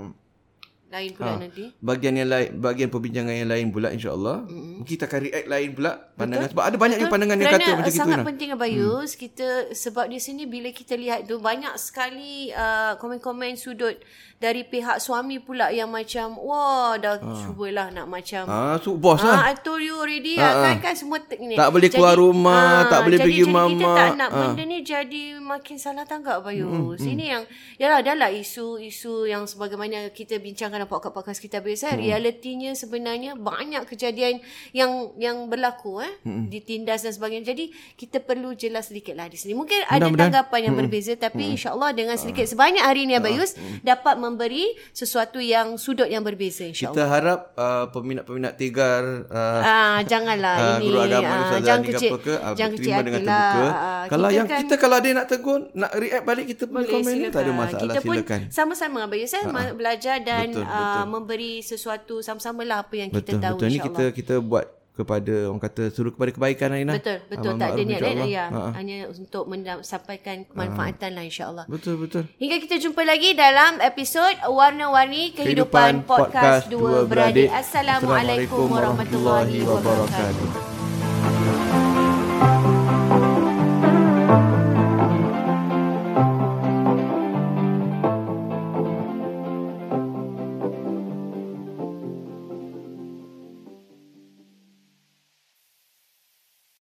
lain 0.93 1.11
Ah. 1.11 1.17
pula 1.17 1.33
nanti. 1.41 1.65
bahagian 1.81 2.15
yang 2.15 2.29
lain 2.29 2.49
bahagian 2.55 2.89
perbincangan 2.89 3.33
yang 3.35 3.49
lain 3.49 3.67
pula 3.69 3.89
insyaallah. 3.91 4.45
Mm-hmm. 4.45 4.73
Mungkin 4.79 4.93
kita 4.93 5.05
akan 5.07 5.21
react 5.23 5.47
lain 5.49 5.69
pula 5.73 5.91
pandangan 6.13 6.49
sebab 6.49 6.63
ada 6.63 6.77
banyak 6.77 6.99
pandangan 7.09 7.37
yang 7.37 7.49
Kerana 7.49 7.65
kata 7.65 7.73
macam 7.73 7.89
gitu 7.89 7.99
sangat 7.99 8.19
penting 8.23 8.51
Abayus 8.53 9.11
hmm. 9.11 9.19
kita 9.19 9.49
sebab 9.73 10.05
di 10.07 10.19
sini 10.19 10.43
bila 10.45 10.69
kita 10.71 10.95
lihat 10.95 11.25
tu 11.25 11.41
banyak 11.41 11.75
sekali 11.75 12.53
uh, 12.53 12.95
komen-komen 12.97 13.57
sudut 13.57 13.97
dari 14.37 14.63
pihak 14.63 14.99
suami 14.99 15.39
pula 15.39 15.71
yang 15.71 15.87
macam 15.87 16.35
wah 16.37 16.95
dah 16.95 17.17
cubalah 17.17 17.89
nak 17.89 18.07
macam 18.07 18.45
Ah, 18.45 18.75
so 18.77 18.93
bos 18.93 19.23
lah. 19.23 19.39
Ah, 19.41 19.51
I 19.51 19.57
told 19.57 19.81
you 19.81 19.95
already 19.95 20.35
ah, 20.35 20.67
kan 20.67 20.83
kan 20.83 20.93
semua 20.93 21.17
tek 21.19 21.39
ni. 21.39 21.55
Tak 21.55 21.71
boleh 21.71 21.87
keluar 21.87 22.19
rumah, 22.19 22.85
tak 22.85 23.07
boleh 23.07 23.17
jadi, 23.17 23.25
pergi 23.25 23.43
jadi 23.43 23.55
mama. 23.55 23.71
kita 23.71 23.87
tak 23.89 24.11
nak 24.13 24.29
Ah. 24.29 24.39
benda 24.45 24.63
ni 24.65 24.79
jadi 24.83 25.23
makin 25.39 25.77
salah 25.79 26.03
tanggap 26.03 26.43
Bayus. 26.43 26.99
Mm, 26.99 27.13
Ini 27.13 27.25
yang 27.31 27.43
yalah 27.79 27.99
adalah 28.03 28.29
isu-isu 28.29 29.25
yang 29.25 29.47
sebagaimana 29.47 30.11
kita 30.11 30.37
bincangkan 30.37 30.82
dalam 30.83 30.91
podcast-podcast 30.91 31.39
kita 31.39 31.63
biasa, 31.63 31.95
hmm. 31.95 31.99
realitinya 32.03 32.75
sebenarnya 32.75 33.39
banyak 33.39 33.87
kejadian 33.87 34.43
yang 34.75 35.15
yang 35.15 35.47
berlaku 35.47 36.03
eh 36.03 36.11
hmm. 36.27 36.51
ditindas 36.51 37.07
dan 37.07 37.15
sebagainya. 37.15 37.55
Jadi 37.55 37.71
kita 37.95 38.19
perlu 38.19 38.51
jelas 38.59 38.91
sedikitlah 38.91 39.31
di 39.31 39.39
sini. 39.39 39.55
Mungkin 39.55 39.87
ada 39.87 40.11
tanggapan 40.11 40.67
yang 40.67 40.75
hmm. 40.75 40.83
berbeza 40.83 41.15
tapi 41.15 41.47
hmm. 41.47 41.55
insya-Allah 41.55 41.95
dengan 41.95 42.19
sedikit 42.19 42.51
sebanyak 42.51 42.83
hari 42.83 43.07
ini 43.07 43.15
Abayus 43.15 43.55
hmm. 43.55 43.87
dapat 43.87 44.19
memberi 44.19 44.75
sesuatu 44.91 45.39
yang 45.39 45.79
sudut 45.79 46.11
yang 46.11 46.27
berbeza 46.27 46.67
insya-Allah. 46.67 46.99
Kita 46.99 47.07
harap 47.07 47.41
uh, 47.55 47.87
peminat-peminat 47.95 48.59
Tegar 48.59 49.31
uh, 49.31 49.61
ah 49.63 49.99
janganlah 50.03 50.57
uh, 50.59 50.67
ini 50.83 50.91
guru 50.91 50.99
agama 50.99 51.31
uh, 51.31 51.61
jangan 51.63 51.83
kecil 51.87 52.11
ke, 52.19 52.35
uh, 52.35 52.55
jangan 52.59 52.73
kecil 52.75 52.93
dengan 53.07 53.23
terbuka. 53.23 53.71
Uh, 53.71 54.05
kalau 54.11 54.29
kita 54.29 54.35
yang 54.35 54.47
kan, 54.51 54.59
kita 54.67 54.75
kalau 54.83 54.97
yang 54.99 55.15
nak 55.15 55.27
tegur, 55.31 55.61
nak 55.79 55.93
react 55.95 56.25
balik 56.27 56.47
kita 56.51 56.65
boleh 56.67 56.89
komen 56.91 57.15
silakan. 57.15 57.31
tak 57.31 57.41
ada 57.41 57.53
masalah 57.55 57.83
kita 57.87 58.01
pun 58.03 58.17
silakan. 58.19 58.41
sama-sama 58.51 58.99
Abayus 59.07 59.31
eh 59.31 59.45
uh, 59.47 59.73
belajar 59.77 60.17
dan 60.25 60.47
betul, 60.51 60.72
uh, 60.73 60.81
betul. 60.81 61.05
memberi 61.13 61.53
sesuatu 61.61 62.15
sama-sama 62.25 62.65
lah 62.65 62.81
apa 62.81 62.95
yang 62.97 63.13
betul, 63.13 63.21
kita 63.21 63.33
tahu 63.39 63.57
betul. 63.61 63.69
Ini 63.69 63.79
kita 63.85 64.05
kita 64.17 64.35
buat 64.41 64.67
kepada 64.93 65.49
orang 65.49 65.57
kata 65.57 65.89
suruh 65.89 66.13
kepada 66.13 66.37
kebaikan 66.37 66.69
Aina. 66.77 67.01
Betul, 67.01 67.25
betul 67.33 67.57
tak 67.57 67.73
ada 67.73 67.81
niat 67.81 68.05
lain 68.05 68.29
ya. 68.29 68.53
Hanya 68.77 69.09
untuk 69.09 69.49
sampaikan 69.81 70.45
kemanfaatan 70.45 71.17
lah 71.17 71.25
insya-Allah. 71.25 71.65
Betul, 71.65 71.97
betul. 71.97 72.29
Hingga 72.37 72.61
kita 72.61 72.77
jumpa 72.77 73.01
lagi 73.01 73.33
dalam 73.33 73.81
episod 73.81 74.37
Warna-Warni 74.45 75.33
Kehidupan, 75.33 76.05
Kehidupan 76.05 76.07
Podcast 76.09 76.69
Dua 76.69 77.09
Beradik. 77.09 77.49
Assalamualaikum 77.49 78.69
warahmatullahi 78.69 79.65
wabarakatuh. 79.65 81.82